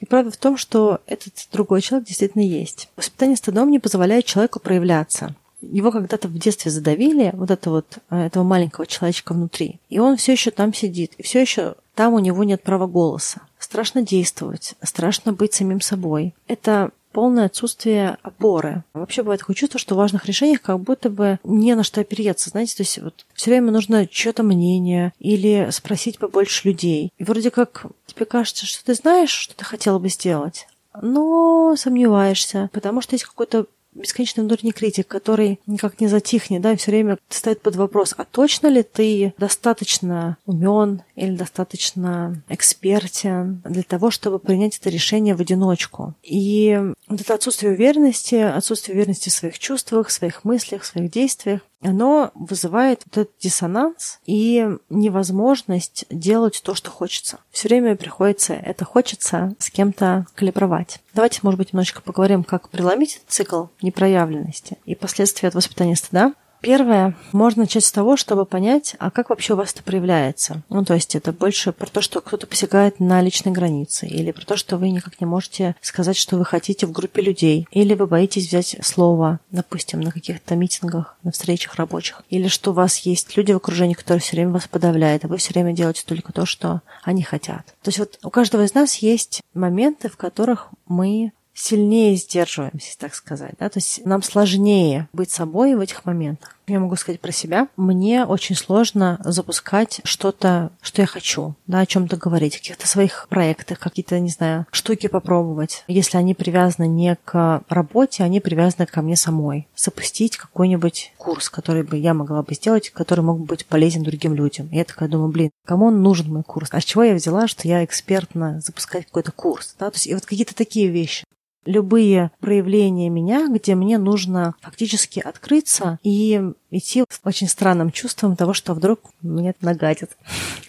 И 0.00 0.04
правда 0.04 0.30
в 0.30 0.36
том, 0.36 0.58
что 0.58 1.00
этот 1.06 1.32
другой 1.50 1.80
человек 1.80 2.08
действительно 2.08 2.42
есть. 2.42 2.90
Воспитание 2.96 3.38
стыдом 3.38 3.70
не 3.70 3.78
позволяет 3.78 4.26
человеку 4.26 4.60
проявляться. 4.60 5.34
Его 5.62 5.90
когда-то 5.90 6.28
в 6.28 6.38
детстве 6.38 6.70
задавили, 6.70 7.30
вот 7.34 7.50
это 7.50 7.70
вот, 7.70 7.98
э, 8.10 8.26
этого 8.26 8.42
маленького 8.42 8.86
человечка 8.86 9.32
внутри. 9.32 9.80
И 9.88 9.98
он 9.98 10.16
все 10.16 10.32
еще 10.32 10.50
там 10.50 10.74
сидит. 10.74 11.12
И 11.18 11.22
все 11.22 11.40
еще 11.40 11.76
там 11.94 12.14
у 12.14 12.18
него 12.18 12.44
нет 12.44 12.62
права 12.62 12.86
голоса. 12.86 13.42
Страшно 13.58 14.02
действовать, 14.02 14.74
страшно 14.82 15.32
быть 15.32 15.54
самим 15.54 15.80
собой. 15.80 16.34
Это 16.48 16.90
полное 17.12 17.46
отсутствие 17.46 18.16
опоры. 18.22 18.84
Вообще 18.94 19.22
бывает 19.22 19.40
такое 19.40 19.54
чувство, 19.54 19.78
что 19.78 19.94
в 19.94 19.98
важных 19.98 20.26
решениях 20.26 20.62
как 20.62 20.80
будто 20.80 21.10
бы 21.10 21.38
не 21.44 21.74
на 21.74 21.84
что 21.84 22.00
опереться, 22.00 22.50
знаете, 22.50 22.76
то 22.76 22.82
есть 22.82 22.98
вот 22.98 23.26
все 23.34 23.50
время 23.50 23.70
нужно 23.70 24.06
чье-то 24.06 24.42
мнение 24.42 25.12
или 25.18 25.68
спросить 25.70 26.18
побольше 26.18 26.68
людей. 26.68 27.12
И 27.18 27.24
вроде 27.24 27.50
как 27.50 27.86
тебе 28.06 28.24
кажется, 28.24 28.66
что 28.66 28.84
ты 28.84 28.94
знаешь, 28.94 29.30
что 29.30 29.54
ты 29.54 29.64
хотела 29.64 29.98
бы 29.98 30.08
сделать, 30.08 30.66
но 31.00 31.74
сомневаешься, 31.76 32.70
потому 32.72 33.00
что 33.00 33.14
есть 33.14 33.24
какой-то 33.24 33.66
бесконечный 33.94 34.44
внутренний 34.44 34.72
критик, 34.72 35.06
который 35.06 35.60
никак 35.66 36.00
не 36.00 36.08
затихнет, 36.08 36.62
да, 36.62 36.72
и 36.72 36.76
все 36.76 36.90
время 36.90 37.18
ставит 37.28 37.60
под 37.60 37.76
вопрос, 37.76 38.14
а 38.16 38.24
точно 38.24 38.68
ли 38.68 38.82
ты 38.82 39.34
достаточно 39.38 40.36
умен 40.46 41.02
или 41.14 41.36
достаточно 41.36 42.42
экспертен 42.48 43.62
для 43.64 43.82
того, 43.82 44.10
чтобы 44.10 44.38
принять 44.38 44.78
это 44.78 44.90
решение 44.90 45.34
в 45.34 45.40
одиночку. 45.40 46.14
И 46.22 46.78
вот 47.08 47.20
это 47.20 47.34
отсутствие 47.34 47.72
уверенности, 47.72 48.36
отсутствие 48.36 48.94
уверенности 48.94 49.28
в 49.28 49.32
своих 49.32 49.58
чувствах, 49.58 50.08
в 50.08 50.12
своих 50.12 50.44
мыслях, 50.44 50.82
в 50.82 50.86
своих 50.86 51.10
действиях, 51.10 51.60
оно 51.82 52.30
вызывает 52.34 53.02
вот 53.06 53.18
этот 53.18 53.34
диссонанс 53.40 54.20
и 54.26 54.66
невозможность 54.90 56.04
делать 56.10 56.62
то, 56.64 56.74
что 56.74 56.90
хочется. 56.90 57.38
Все 57.50 57.68
время 57.68 57.96
приходится 57.96 58.54
это 58.54 58.84
хочется 58.84 59.54
с 59.58 59.70
кем-то 59.70 60.26
калибровать. 60.34 61.00
Давайте, 61.14 61.40
может 61.42 61.58
быть, 61.58 61.72
немножечко 61.72 62.02
поговорим, 62.02 62.44
как 62.44 62.68
преломить 62.68 63.20
цикл 63.26 63.66
непроявленности 63.80 64.78
и 64.84 64.94
последствия 64.94 65.48
от 65.48 65.54
воспитания 65.54 65.96
стыда. 65.96 66.34
Первое, 66.62 67.16
можно 67.32 67.62
начать 67.62 67.84
с 67.84 67.90
того, 67.90 68.16
чтобы 68.16 68.46
понять, 68.46 68.94
а 69.00 69.10
как 69.10 69.30
вообще 69.30 69.54
у 69.54 69.56
вас 69.56 69.72
это 69.72 69.82
проявляется. 69.82 70.62
Ну, 70.68 70.84
то 70.84 70.94
есть 70.94 71.16
это 71.16 71.32
больше 71.32 71.72
про 71.72 71.88
то, 71.88 72.00
что 72.00 72.20
кто-то 72.20 72.46
посягает 72.46 73.00
на 73.00 73.20
личные 73.20 73.52
границы, 73.52 74.06
или 74.06 74.30
про 74.30 74.44
то, 74.44 74.56
что 74.56 74.78
вы 74.78 74.90
никак 74.90 75.20
не 75.20 75.26
можете 75.26 75.74
сказать, 75.80 76.16
что 76.16 76.36
вы 76.36 76.44
хотите 76.44 76.86
в 76.86 76.92
группе 76.92 77.20
людей, 77.20 77.66
или 77.72 77.94
вы 77.94 78.06
боитесь 78.06 78.46
взять 78.46 78.76
слово, 78.80 79.40
допустим, 79.50 80.00
на 80.00 80.12
каких-то 80.12 80.54
митингах, 80.54 81.16
на 81.24 81.32
встречах 81.32 81.74
рабочих, 81.74 82.22
или 82.30 82.46
что 82.46 82.70
у 82.70 82.74
вас 82.74 82.98
есть 82.98 83.36
люди 83.36 83.50
в 83.50 83.56
окружении, 83.56 83.94
которые 83.94 84.20
все 84.20 84.36
время 84.36 84.52
вас 84.52 84.68
подавляют, 84.68 85.24
а 85.24 85.28
вы 85.28 85.38
все 85.38 85.52
время 85.52 85.72
делаете 85.72 86.04
только 86.06 86.32
то, 86.32 86.46
что 86.46 86.80
они 87.02 87.24
хотят. 87.24 87.66
То 87.82 87.88
есть 87.88 87.98
вот 87.98 88.20
у 88.22 88.30
каждого 88.30 88.62
из 88.62 88.74
нас 88.74 88.96
есть 88.96 89.40
моменты, 89.52 90.08
в 90.08 90.16
которых 90.16 90.68
мы 90.86 91.32
сильнее 91.54 92.16
сдерживаемся, 92.16 92.98
так 92.98 93.14
сказать. 93.14 93.54
Да? 93.58 93.68
То 93.68 93.78
есть 93.78 94.04
нам 94.04 94.22
сложнее 94.22 95.08
быть 95.12 95.30
собой 95.30 95.74
в 95.74 95.80
этих 95.80 96.04
моментах. 96.04 96.56
Я 96.66 96.78
могу 96.78 96.96
сказать 96.96 97.20
про 97.20 97.32
себя. 97.32 97.68
Мне 97.76 98.24
очень 98.24 98.54
сложно 98.54 99.20
запускать 99.24 100.00
что-то, 100.04 100.70
что 100.80 101.02
я 101.02 101.06
хочу, 101.06 101.54
да, 101.66 101.80
о 101.80 101.86
чем-то 101.86 102.16
говорить, 102.16 102.54
о 102.54 102.58
каких-то 102.58 102.86
своих 102.86 103.26
проектах, 103.28 103.80
какие-то, 103.80 104.18
не 104.20 104.30
знаю, 104.30 104.66
штуки 104.70 105.08
попробовать. 105.08 105.82
Если 105.88 106.16
они 106.16 106.34
привязаны 106.34 106.86
не 106.86 107.16
к 107.24 107.64
работе, 107.68 108.22
они 108.22 108.40
привязаны 108.40 108.86
ко 108.86 109.02
мне 109.02 109.16
самой. 109.16 109.66
Запустить 109.74 110.36
какой-нибудь 110.36 111.12
курс, 111.18 111.50
который 111.50 111.82
бы 111.82 111.96
я 111.96 112.14
могла 112.14 112.42
бы 112.42 112.54
сделать, 112.54 112.90
который 112.90 113.24
мог 113.24 113.40
бы 113.40 113.46
быть 113.46 113.66
полезен 113.66 114.04
другим 114.04 114.34
людям. 114.34 114.68
И 114.68 114.76
я 114.76 114.84
такая 114.84 115.08
думаю, 115.08 115.30
блин, 115.30 115.50
кому 115.66 115.86
он 115.86 116.02
нужен 116.02 116.32
мой 116.32 116.44
курс? 116.44 116.68
А 116.72 116.80
с 116.80 116.84
чего 116.84 117.02
я 117.02 117.14
взяла, 117.14 117.48
что 117.48 117.66
я 117.66 117.84
экспертна 117.84 118.60
запускать 118.60 119.06
какой-то 119.06 119.32
курс? 119.32 119.74
Да? 119.78 119.90
То 119.90 119.96
есть 119.96 120.06
и 120.06 120.14
вот 120.14 120.26
какие-то 120.26 120.54
такие 120.54 120.88
вещи 120.88 121.24
любые 121.64 122.30
проявления 122.40 123.08
меня, 123.08 123.48
где 123.48 123.74
мне 123.74 123.98
нужно 123.98 124.54
фактически 124.60 125.20
открыться 125.20 125.98
и 126.02 126.40
идти 126.70 127.04
с 127.08 127.20
очень 127.24 127.48
странным 127.48 127.90
чувством 127.90 128.36
того, 128.36 128.52
что 128.54 128.74
вдруг 128.74 129.00
мне 129.20 129.54
нагадит. 129.60 130.16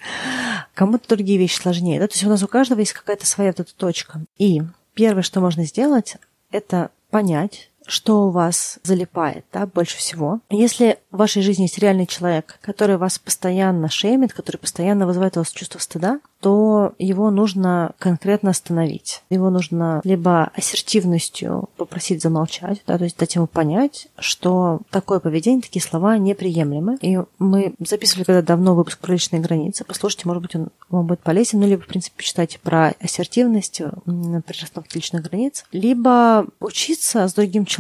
Кому-то 0.74 1.08
другие 1.10 1.40
вещи 1.40 1.56
сложнее. 1.56 2.00
Да? 2.00 2.08
То 2.08 2.14
есть 2.14 2.26
у 2.26 2.30
нас 2.30 2.44
у 2.44 2.48
каждого 2.48 2.80
есть 2.80 2.94
какая-то 2.94 3.26
своя 3.26 3.52
вот 3.52 3.60
эта 3.60 3.76
точка. 3.76 4.22
И 4.38 4.62
первое, 4.94 5.24
что 5.24 5.40
можно 5.42 5.66
сделать, 5.66 6.18
это 6.52 6.92
понять, 7.10 7.70
что 7.88 8.28
у 8.28 8.30
вас 8.30 8.80
залипает, 8.84 9.46
да, 9.52 9.66
больше 9.66 9.98
всего. 9.98 10.40
Если 10.50 10.98
в 11.12 11.18
вашей 11.18 11.42
жизни 11.42 11.64
есть 11.64 11.78
реальный 11.80 12.08
человек, 12.08 12.60
который 12.62 12.98
вас 12.98 13.20
постоянно 13.20 13.90
шеймит, 13.90 14.34
который 14.34 14.58
постоянно 14.58 15.06
вызывает 15.06 15.38
у 15.38 15.42
вас 15.42 15.52
чувство 15.52 15.80
стыда, 15.80 16.20
то 16.40 16.94
его 17.00 17.32
нужно 17.32 17.94
конкретно 18.00 18.50
остановить. 18.50 19.24
Его 19.30 19.50
нужно 19.50 20.02
либо 20.04 20.52
ассертивностью 20.56 21.70
попросить 21.78 22.22
замолчать, 22.22 22.84
да, 22.86 22.98
то 22.98 23.06
есть 23.06 23.18
дать 23.18 23.36
ему 23.36 23.48
понять, 23.48 24.08
что 24.20 24.82
такое 24.90 25.20
поведение, 25.20 25.62
такие 25.62 25.82
слова 25.82 26.18
неприемлемы. 26.18 26.98
И 27.02 27.18
мы 27.40 27.74
записывали 27.80 28.26
когда 28.26 28.42
давно 28.42 28.76
выпуск 28.76 29.00
про 29.00 29.14
личные 29.14 29.42
границы. 29.42 29.86
Послушайте, 29.86 30.28
может 30.28 30.42
быть, 30.42 30.56
он 30.56 30.68
вам 30.90 31.08
будет 31.08 31.22
полезен, 31.22 31.62
ну, 31.62 31.68
либо, 31.68 31.82
в 31.82 31.88
принципе, 31.88 32.18
почитайте 32.18 32.60
про 32.60 32.94
ассертивность 33.00 33.82
при 34.06 34.62
расстановке 34.62 35.00
личных 35.00 35.24
границ, 35.24 35.64
либо 35.72 36.46
учиться 36.60 37.28
с 37.28 37.34
другим 37.34 37.66
человеком, 37.66 37.73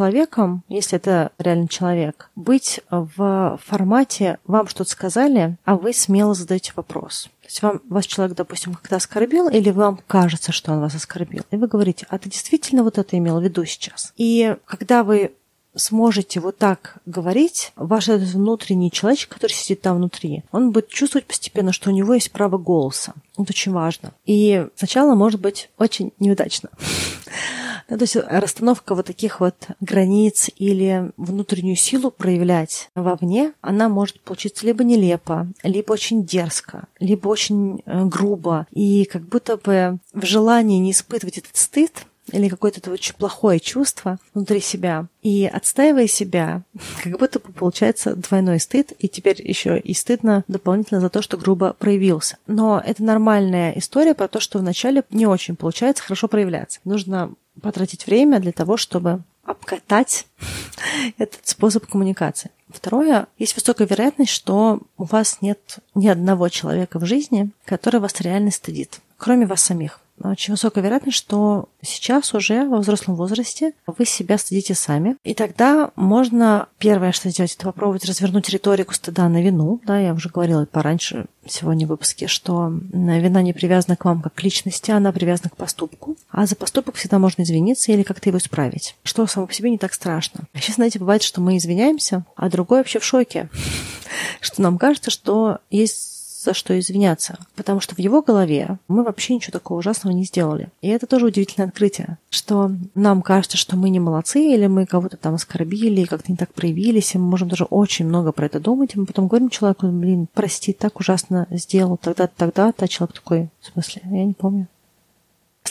если 0.69 0.97
это 0.97 1.31
реально 1.37 1.67
человек, 1.67 2.29
быть 2.35 2.81
в 2.89 3.59
формате 3.63 4.39
«вам 4.45 4.67
что-то 4.67 4.89
сказали, 4.89 5.57
а 5.65 5.75
вы 5.75 5.93
смело 5.93 6.33
задаете 6.33 6.73
вопрос». 6.75 7.29
То 7.41 7.47
есть 7.47 7.61
вам, 7.61 7.81
вас 7.89 8.05
человек, 8.05 8.37
допустим, 8.37 8.73
как-то 8.73 8.95
оскорбил, 8.95 9.49
или 9.49 9.69
вам 9.69 9.99
кажется, 10.07 10.51
что 10.51 10.71
он 10.71 10.79
вас 10.79 10.95
оскорбил, 10.95 11.43
и 11.51 11.57
вы 11.57 11.67
говорите, 11.67 12.05
а 12.09 12.17
ты 12.17 12.29
действительно 12.29 12.83
вот 12.83 12.97
это 12.97 13.17
имел 13.17 13.39
в 13.39 13.43
виду 13.43 13.65
сейчас? 13.65 14.13
И 14.15 14.55
когда 14.65 15.03
вы 15.03 15.33
сможете 15.75 16.39
вот 16.39 16.57
так 16.57 16.97
говорить, 17.05 17.71
ваш 17.75 18.09
этот 18.09 18.29
внутренний 18.29 18.91
человек, 18.91 19.27
который 19.27 19.53
сидит 19.53 19.81
там 19.81 19.97
внутри, 19.97 20.43
он 20.51 20.71
будет 20.71 20.89
чувствовать 20.89 21.25
постепенно, 21.25 21.73
что 21.73 21.89
у 21.89 21.93
него 21.93 22.13
есть 22.13 22.31
право 22.31 22.57
голоса. 22.57 23.13
Это 23.33 23.49
очень 23.49 23.71
важно. 23.71 24.13
И 24.25 24.67
сначала 24.75 25.15
может 25.15 25.41
быть 25.41 25.69
очень 25.77 26.13
неудачно. 26.19 26.69
Ну, 27.89 27.97
то 27.97 28.03
есть 28.03 28.15
расстановка 28.15 28.95
вот 28.95 29.05
таких 29.05 29.39
вот 29.39 29.55
границ 29.81 30.49
или 30.57 31.11
внутреннюю 31.17 31.75
силу 31.75 32.11
проявлять 32.11 32.89
вовне, 32.95 33.53
она 33.61 33.89
может 33.89 34.19
получиться 34.21 34.65
либо 34.65 34.83
нелепо, 34.83 35.47
либо 35.63 35.93
очень 35.93 36.25
дерзко, 36.25 36.87
либо 36.99 37.27
очень 37.27 37.81
э, 37.85 38.05
грубо. 38.05 38.67
И 38.71 39.05
как 39.05 39.23
будто 39.23 39.57
бы 39.57 39.99
в 40.13 40.25
желании 40.25 40.79
не 40.79 40.91
испытывать 40.91 41.37
этот 41.37 41.55
стыд, 41.55 42.05
или 42.31 42.47
какое-то 42.47 42.89
очень 42.91 43.15
плохое 43.15 43.59
чувство 43.59 44.17
внутри 44.33 44.61
себя. 44.61 45.07
И 45.21 45.45
отстаивая 45.45 46.07
себя, 46.07 46.63
как 47.03 47.19
будто 47.19 47.39
бы 47.39 47.51
получается 47.51 48.15
двойной 48.15 48.59
стыд, 48.59 48.93
и 48.97 49.07
теперь 49.07 49.45
еще 49.45 49.77
и 49.77 49.93
стыдно 49.93 50.43
дополнительно 50.47 51.01
за 51.01 51.09
то, 51.09 51.21
что 51.21 51.37
грубо 51.37 51.73
проявился. 51.73 52.37
Но 52.47 52.81
это 52.83 53.03
нормальная 53.03 53.73
история 53.77 54.13
про 54.13 54.27
то, 54.27 54.39
что 54.39 54.59
вначале 54.59 55.03
не 55.09 55.25
очень 55.25 55.55
получается 55.55 56.03
хорошо 56.03 56.27
проявляться. 56.27 56.79
Нужно 56.85 57.33
потратить 57.61 58.05
время 58.05 58.39
для 58.39 58.51
того, 58.51 58.77
чтобы 58.77 59.23
обкатать 59.43 60.25
этот 61.17 61.47
способ 61.47 61.85
коммуникации. 61.87 62.51
Второе, 62.69 63.27
есть 63.37 63.55
высокая 63.55 63.87
вероятность, 63.87 64.31
что 64.31 64.79
у 64.97 65.03
вас 65.03 65.39
нет 65.41 65.77
ни 65.93 66.07
одного 66.07 66.49
человека 66.49 66.99
в 66.99 67.05
жизни, 67.05 67.51
который 67.65 67.99
вас 67.99 68.19
реально 68.21 68.51
стыдит, 68.51 68.99
кроме 69.17 69.45
вас 69.45 69.61
самих 69.61 69.99
очень 70.21 70.53
высокая 70.53 70.83
вероятность, 70.83 71.17
что 71.17 71.69
сейчас 71.81 72.33
уже 72.33 72.67
во 72.67 72.77
взрослом 72.77 73.15
возрасте 73.15 73.73
вы 73.87 74.05
себя 74.05 74.37
стыдите 74.37 74.75
сами. 74.75 75.17
И 75.23 75.33
тогда 75.33 75.91
можно 75.95 76.67
первое, 76.77 77.11
что 77.11 77.29
сделать, 77.29 77.55
это 77.55 77.65
попробовать 77.65 78.05
развернуть 78.05 78.49
риторику 78.49 78.93
стыда 78.93 79.27
на 79.27 79.41
вину. 79.41 79.81
Да, 79.85 79.99
я 79.99 80.13
уже 80.13 80.29
говорила 80.29 80.65
пораньше 80.65 81.25
сегодня 81.45 81.85
в 81.85 81.89
выпуске, 81.89 82.27
что 82.27 82.69
вина 82.69 83.41
не 83.41 83.53
привязана 83.53 83.95
к 83.95 84.05
вам 84.05 84.21
как 84.21 84.33
к 84.33 84.43
личности, 84.43 84.91
она 84.91 85.11
привязана 85.11 85.49
к 85.49 85.57
поступку. 85.57 86.12
А 86.33 86.47
за 86.47 86.55
поступок 86.55 86.95
всегда 86.95 87.19
можно 87.19 87.43
извиниться 87.43 87.91
или 87.91 88.01
как-то 88.01 88.29
его 88.29 88.39
исправить. 88.39 88.95
Что 89.03 89.27
само 89.27 89.45
по 89.45 89.53
себе 89.53 89.69
не 89.69 89.77
так 89.77 89.93
страшно. 89.93 90.45
Сейчас, 90.55 90.75
знаете, 90.75 90.97
бывает, 90.97 91.21
что 91.21 91.41
мы 91.41 91.57
извиняемся, 91.57 92.25
а 92.35 92.49
другой 92.49 92.79
вообще 92.79 92.99
в 92.99 93.05
шоке. 93.05 93.49
Что 94.41 94.61
нам 94.61 94.77
кажется, 94.77 95.09
что 95.09 95.59
есть 95.69 96.43
за 96.43 96.53
что 96.53 96.77
извиняться, 96.77 97.39
потому 97.55 97.79
что 97.79 97.95
в 97.95 97.99
его 97.99 98.21
голове 98.21 98.77
мы 98.89 99.03
вообще 99.03 99.35
ничего 99.35 99.53
такого 99.53 99.79
ужасного 99.79 100.13
не 100.13 100.25
сделали. 100.25 100.69
И 100.81 100.89
это 100.89 101.07
тоже 101.07 101.27
удивительное 101.27 101.69
открытие, 101.69 102.17
что 102.29 102.69
нам 102.95 103.21
кажется, 103.21 103.55
что 103.55 103.77
мы 103.77 103.89
не 103.89 104.01
молодцы, 104.01 104.41
или 104.41 104.67
мы 104.67 104.85
кого-то 104.85 105.15
там 105.15 105.35
оскорбили, 105.35 106.03
как-то 106.03 106.31
не 106.31 106.37
так 106.37 106.53
проявились, 106.53 107.15
и 107.15 107.17
мы 107.17 107.25
можем 107.25 107.47
даже 107.47 107.63
очень 107.63 108.05
много 108.05 108.33
про 108.33 108.47
это 108.47 108.59
думать, 108.59 108.93
и 108.93 108.99
мы 108.99 109.05
потом 109.05 109.29
говорим 109.29 109.49
человеку, 109.49 109.87
блин, 109.87 110.27
прости, 110.33 110.73
так 110.73 110.99
ужасно 110.99 111.47
сделал, 111.49 111.95
тогда-то, 111.95 112.33
тогда-то, 112.35 112.85
а 112.85 112.87
человек 112.89 113.15
такой, 113.15 113.49
в 113.61 113.67
смысле, 113.67 114.01
я 114.03 114.25
не 114.25 114.33
помню. 114.33 114.67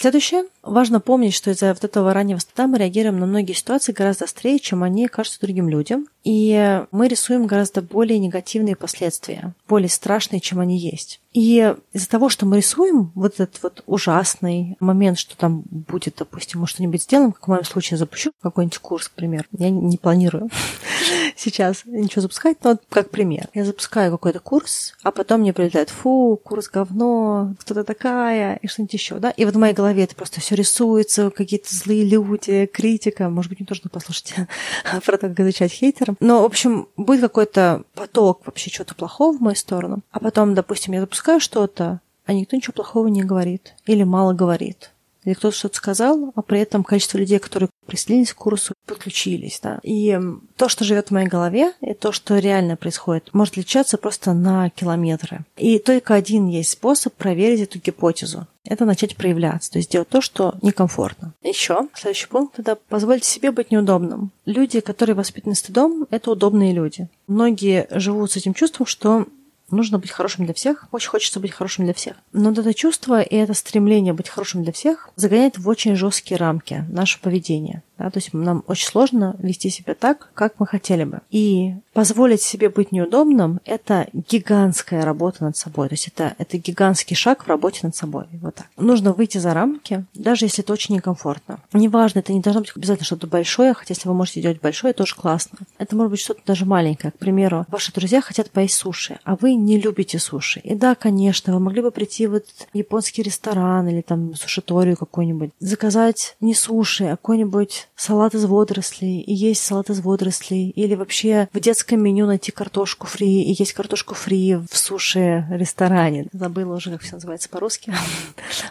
Следующее 0.03 0.47
важно 0.63 1.01
помнить, 1.01 1.35
что 1.35 1.51
из-за 1.51 1.69
вот 1.75 1.85
этого 1.85 2.13
раннего 2.15 2.39
стыда 2.39 2.67
мы 2.67 2.79
реагируем 2.79 3.19
на 3.19 3.27
многие 3.27 3.53
ситуации 3.53 3.93
гораздо 3.93 4.25
острее, 4.25 4.59
чем 4.59 4.83
они 4.83 5.09
кажутся 5.09 5.41
другим 5.41 5.69
людям. 5.69 6.07
И 6.25 6.83
мы 6.93 7.09
рисуем 7.09 7.47
гораздо 7.47 7.83
более 7.83 8.19
негативные 8.19 8.77
последствия, 8.77 9.55
более 9.69 9.89
страшные, 9.89 10.41
чем 10.41 10.61
они 10.61 10.79
есть. 10.79 11.21
И 11.33 11.75
из-за 11.93 12.09
того, 12.09 12.29
что 12.29 12.45
мы 12.47 12.59
рисуем 12.59 13.11
вот 13.15 13.41
этот 13.41 13.63
вот 13.63 13.83
ужасный 13.87 14.77
момент, 14.81 15.19
что 15.19 15.37
там 15.37 15.63
будет, 15.63 16.17
допустим, 16.19 16.61
мы 16.61 16.67
что-нибудь 16.67 17.03
сделаем, 17.03 17.33
как 17.33 17.45
в 17.45 17.51
моем 17.51 17.65
случае 17.65 17.97
запущу 17.97 18.33
какой-нибудь 18.43 18.79
курс, 18.79 19.11
например. 19.17 19.47
Я 19.53 19.71
не 19.71 19.97
планирую 19.97 20.51
сейчас 21.37 21.83
ничего 21.87 22.23
запускать, 22.23 22.59
но 22.63 22.79
как 22.91 23.11
пример. 23.11 23.49
Я 23.55 23.65
запускаю 23.65 24.13
какой-то 24.13 24.41
курс, 24.41 24.95
а 25.03 25.11
потом 25.11 25.41
мне 25.41 25.53
прилетает, 25.53 25.89
фу, 25.89 26.39
курс 26.43 26.69
говно, 26.69 27.55
кто-то 27.61 27.83
такая, 27.83 28.57
и 28.57 28.67
что-нибудь 28.67 28.93
еще, 28.93 29.17
да? 29.17 29.31
И 29.31 29.45
вот 29.45 29.55
в 29.55 29.59
моей 29.59 29.75
голове 29.75 30.05
это 30.05 30.15
просто 30.15 30.41
все 30.41 30.52
рисуется, 30.55 31.31
какие-то 31.31 31.75
злые 31.75 32.05
люди, 32.05 32.67
критика. 32.67 33.29
Может 33.29 33.51
быть, 33.51 33.61
не 33.61 33.67
нужно 33.69 33.91
послушать 33.91 34.35
про 35.05 35.19
то, 35.19 35.29
как 35.29 35.41
изучать 35.41 35.73
хейтерам. 35.73 36.17
Но, 36.21 36.43
в 36.43 36.45
общем, 36.45 36.89
будет 36.97 37.23
какой-то 37.23 37.83
поток 37.95 38.43
вообще 38.47 38.71
чего-то 38.71 38.95
плохого 38.95 39.37
в 39.37 39.41
мою 39.41 39.57
сторону. 39.57 40.01
А 40.11 40.21
потом, 40.21 40.55
допустим, 40.55 40.95
я 40.95 41.01
запускаю 41.01 41.41
что-то, 41.41 42.01
а 42.25 42.33
никто 42.33 42.57
ничего 42.57 42.73
плохого 42.73 43.09
не 43.09 43.23
говорит 43.23 43.75
или 43.87 44.05
мало 44.05 44.33
говорит 44.33 44.92
или 45.25 45.35
кто-то 45.35 45.57
что-то 45.57 45.77
сказал, 45.77 46.33
а 46.35 46.43
при 46.43 46.61
этом 46.61 46.85
количество 46.85 47.19
людей, 47.19 47.39
которые 47.39 47.69
присоединились 47.87 48.33
к 48.33 48.37
курсу, 48.37 48.75
подключились. 48.87 49.61
Да? 49.63 49.79
И 49.83 50.19
то, 50.57 50.69
что 50.69 50.85
живет 50.85 51.09
в 51.09 51.11
моей 51.13 51.29
голове, 51.29 51.73
и 51.81 51.95
то, 51.95 52.13
что 52.13 52.39
реально 52.39 52.77
происходит, 52.77 53.31
может 53.33 53.55
отличаться 53.55 53.99
просто 53.99 54.33
на 54.33 54.71
километры. 54.71 55.41
И 55.57 55.79
только 55.79 56.15
один 56.15 56.49
есть 56.49 56.71
способ 56.71 57.15
проверить 57.15 57.61
эту 57.61 57.79
гипотезу. 57.79 58.47
Это 58.65 58.85
начать 58.85 59.17
проявляться, 59.17 59.73
то 59.73 59.79
есть 59.79 59.91
делать 59.91 60.09
то, 60.09 60.21
что 60.21 60.55
некомфортно. 60.63 61.35
Еще 61.43 61.89
следующий 61.95 62.29
пункт– 62.29 62.59
это 62.61 62.77
позволить 62.77 63.25
себе 63.25 63.51
быть 63.51 63.73
неудобным. 63.73 64.31
Люди, 64.47 64.79
которые 64.81 65.17
воспитаны 65.17 65.57
стыдом, 65.57 66.07
это 66.11 66.31
удобные 66.31 66.73
люди. 66.73 67.09
Многие 67.27 67.89
живут 67.91 68.31
с 68.31 68.37
этим 68.37 68.55
чувством, 68.55 68.87
что 68.87 69.27
нужно 69.73 69.99
быть 69.99 70.11
хорошим 70.11 70.45
для 70.45 70.55
всех, 70.55 70.87
очень 70.93 71.11
хочется 71.11 71.41
быть 71.41 71.53
хорошим 71.53 71.85
для 71.85 71.95
всех. 71.95 72.17
Но 72.33 72.53
это 72.53 72.75
чувство 72.75 73.21
и 73.21 73.35
это 73.37 73.55
стремление 73.55 74.13
быть 74.13 74.29
хорошим 74.29 74.63
для 74.63 74.73
всех 74.73 75.11
загоняет 75.17 75.59
в 75.59 75.69
очень 75.69 75.97
жесткие 75.97 76.39
рамки 76.39 76.85
наше 76.89 77.21
поведение. 77.21 77.83
Да? 78.03 78.11
То 78.11 78.19
есть 78.19 78.33
нам 78.33 78.65
очень 78.67 78.87
сложно 78.87 79.37
вести 79.39 79.71
себя 79.71 79.95
так, 79.95 80.31
как 80.35 80.59
мы 80.59 80.67
хотели 80.67 81.05
бы. 81.05 81.21
И 81.31 81.75
позволить 81.93 82.43
себе 82.43 82.69
быть 82.69 82.93
неудобным– 82.93 83.61
это 83.65 84.09
гигантская 84.13 85.05
работа 85.05 85.45
над 85.45 85.57
собой. 85.57 85.89
То 85.89 85.95
есть 85.95 86.09
это, 86.09 86.35
это 86.39 86.59
гигантский 86.59 87.15
шаг 87.15 87.45
в 87.45 87.49
работе 87.49 87.81
над 87.83 87.95
собой. 87.95 88.25
Вот 88.41 88.57
так. 88.57 88.67
Нужно 88.77 89.13
выйти 89.13 89.39
за 89.39 89.55
рамки, 89.55 90.05
даже 90.15 90.47
если 90.47 90.65
это 90.65 90.73
очень 90.73 90.97
некомфортно. 90.97 91.59
Неважно, 91.73 92.19
это 92.21 92.33
не 92.33 92.41
должно 92.41 92.63
быть 92.63 92.73
обязательно 92.75 93.05
что-то 93.05 93.27
большое, 93.27 93.75
хотя 93.75 93.95
если 93.95 94.09
вы 94.09 94.15
можете 94.15 94.43
делать 94.43 94.61
большое, 94.61 94.95
тоже 94.95 95.15
классно. 95.15 95.59
Это 95.79 95.95
может 95.95 96.11
быть 96.11 96.21
что-то 96.21 96.41
даже 96.45 96.65
маленькое. 96.65 97.13
К 97.13 97.19
примеру, 97.19 97.67
ваши 97.69 97.93
друзья 97.93 98.21
хотят 98.21 98.51
поесть 98.51 98.75
суши, 98.75 99.19
а 99.25 99.37
вы 99.37 99.55
не 99.55 99.81
любите 99.81 100.19
суши. 100.19 100.61
И 100.61 100.75
да, 100.75 100.95
конечно, 100.95 101.53
вы 101.53 101.61
могли 101.61 101.83
бы 101.83 101.91
прийти 101.91 102.27
в 102.27 102.41
японский 102.73 103.23
ресторан 103.23 103.87
или 103.89 104.01
там 104.01 104.35
сушиторию 104.35 104.97
какой-нибудь, 104.97 105.51
заказать 105.61 106.37
не 106.41 106.55
суши, 106.55 107.05
а 107.05 107.11
какой-нибудь 107.11 107.89
салат 108.03 108.35
из 108.35 108.45
водорослей, 108.45 109.21
и 109.21 109.33
есть 109.33 109.63
салат 109.63 109.89
из 109.89 110.01
водорослей, 110.01 110.71
или 110.71 110.97
вообще 110.97 111.49
в 111.53 111.61
детском 111.61 112.03
меню 112.03 112.27
найти 112.27 112.51
картошку 112.51 113.07
фри, 113.07 113.45
и 113.45 113.55
есть 113.57 113.75
картошку 113.75 114.15
фри 114.15 114.57
в 114.57 114.77
суши-ресторане. 114.77 116.27
Забыла 116.33 116.75
уже, 116.75 116.91
как 116.91 117.03
все 117.03 117.15
называется 117.15 117.49
по-русски. 117.49 117.95